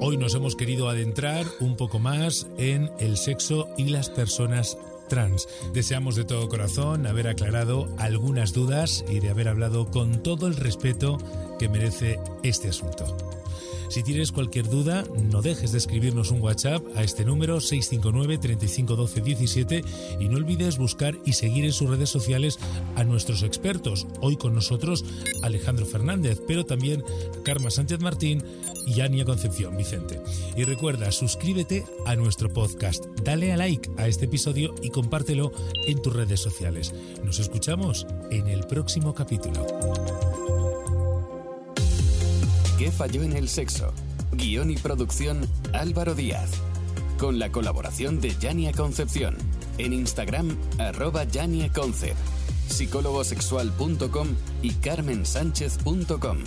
Hoy 0.00 0.16
nos 0.16 0.36
hemos 0.36 0.54
querido 0.54 0.88
adentrar 0.88 1.44
un 1.58 1.76
poco 1.76 1.98
más 1.98 2.46
en 2.56 2.92
el 3.00 3.16
sexo 3.16 3.68
y 3.76 3.88
las 3.88 4.10
personas 4.10 4.78
trans. 5.08 5.48
Deseamos 5.74 6.14
de 6.14 6.24
todo 6.24 6.48
corazón 6.48 7.08
haber 7.08 7.26
aclarado 7.26 7.92
algunas 7.98 8.52
dudas 8.52 9.04
y 9.08 9.18
de 9.18 9.30
haber 9.30 9.48
hablado 9.48 9.90
con 9.90 10.22
todo 10.22 10.46
el 10.46 10.54
respeto 10.54 11.18
que 11.58 11.68
merece 11.68 12.20
este 12.44 12.68
asunto. 12.68 13.35
Si 13.88 14.02
tienes 14.02 14.32
cualquier 14.32 14.68
duda, 14.68 15.04
no 15.30 15.42
dejes 15.42 15.72
de 15.72 15.78
escribirnos 15.78 16.30
un 16.30 16.40
WhatsApp 16.40 16.82
a 16.96 17.02
este 17.02 17.24
número 17.24 17.60
659 17.60 18.38
3512 18.38 19.20
17 19.20 19.84
y 20.20 20.28
no 20.28 20.36
olvides 20.36 20.78
buscar 20.78 21.16
y 21.24 21.34
seguir 21.34 21.64
en 21.64 21.72
sus 21.72 21.88
redes 21.88 22.10
sociales 22.10 22.58
a 22.96 23.04
nuestros 23.04 23.42
expertos. 23.42 24.06
Hoy 24.20 24.36
con 24.36 24.54
nosotros 24.54 25.04
Alejandro 25.42 25.86
Fernández, 25.86 26.40
pero 26.46 26.64
también 26.64 27.04
Karma 27.44 27.70
Sánchez 27.70 28.00
Martín 28.00 28.42
y 28.86 29.00
Ania 29.00 29.24
Concepción 29.24 29.76
Vicente. 29.76 30.20
Y 30.56 30.64
recuerda, 30.64 31.12
suscríbete 31.12 31.84
a 32.06 32.16
nuestro 32.16 32.52
podcast, 32.52 33.04
dale 33.22 33.52
a 33.52 33.56
like 33.56 33.90
a 33.98 34.08
este 34.08 34.26
episodio 34.26 34.74
y 34.82 34.90
compártelo 34.90 35.52
en 35.86 36.02
tus 36.02 36.12
redes 36.12 36.40
sociales. 36.40 36.94
Nos 37.24 37.38
escuchamos 37.38 38.06
en 38.30 38.48
el 38.48 38.66
próximo 38.66 39.14
capítulo. 39.14 39.64
¿Qué 42.86 42.92
falló 42.92 43.24
en 43.24 43.32
el 43.32 43.48
sexo? 43.48 43.92
Guión 44.30 44.70
y 44.70 44.76
producción 44.76 45.44
Álvaro 45.72 46.14
Díaz. 46.14 46.52
Con 47.18 47.40
la 47.40 47.50
colaboración 47.50 48.20
de 48.20 48.36
Yania 48.38 48.70
Concepción. 48.70 49.36
En 49.76 49.92
Instagram, 49.92 50.56
arroba 50.78 51.24
Yania 51.24 51.72
Concep. 51.72 52.14
Psicólogosexual.com 52.68 54.28
y 54.62 54.70
carmensánchez.com. 54.74 56.38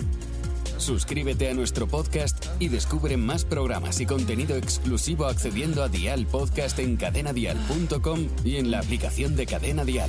Suscríbete 0.78 1.50
a 1.50 1.52
nuestro 1.52 1.86
podcast 1.86 2.46
y 2.58 2.68
descubre 2.68 3.18
más 3.18 3.44
programas 3.44 4.00
y 4.00 4.06
contenido 4.06 4.56
exclusivo 4.56 5.26
accediendo 5.26 5.82
a 5.82 5.90
Dial 5.90 6.24
Podcast 6.24 6.78
en 6.78 6.96
cadenadial.com 6.96 8.28
y 8.46 8.56
en 8.56 8.70
la 8.70 8.78
aplicación 8.78 9.36
de 9.36 9.44
Cadena 9.44 9.84
Dial. 9.84 10.08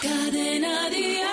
Cadena 0.00 0.88
Dial. 0.88 1.27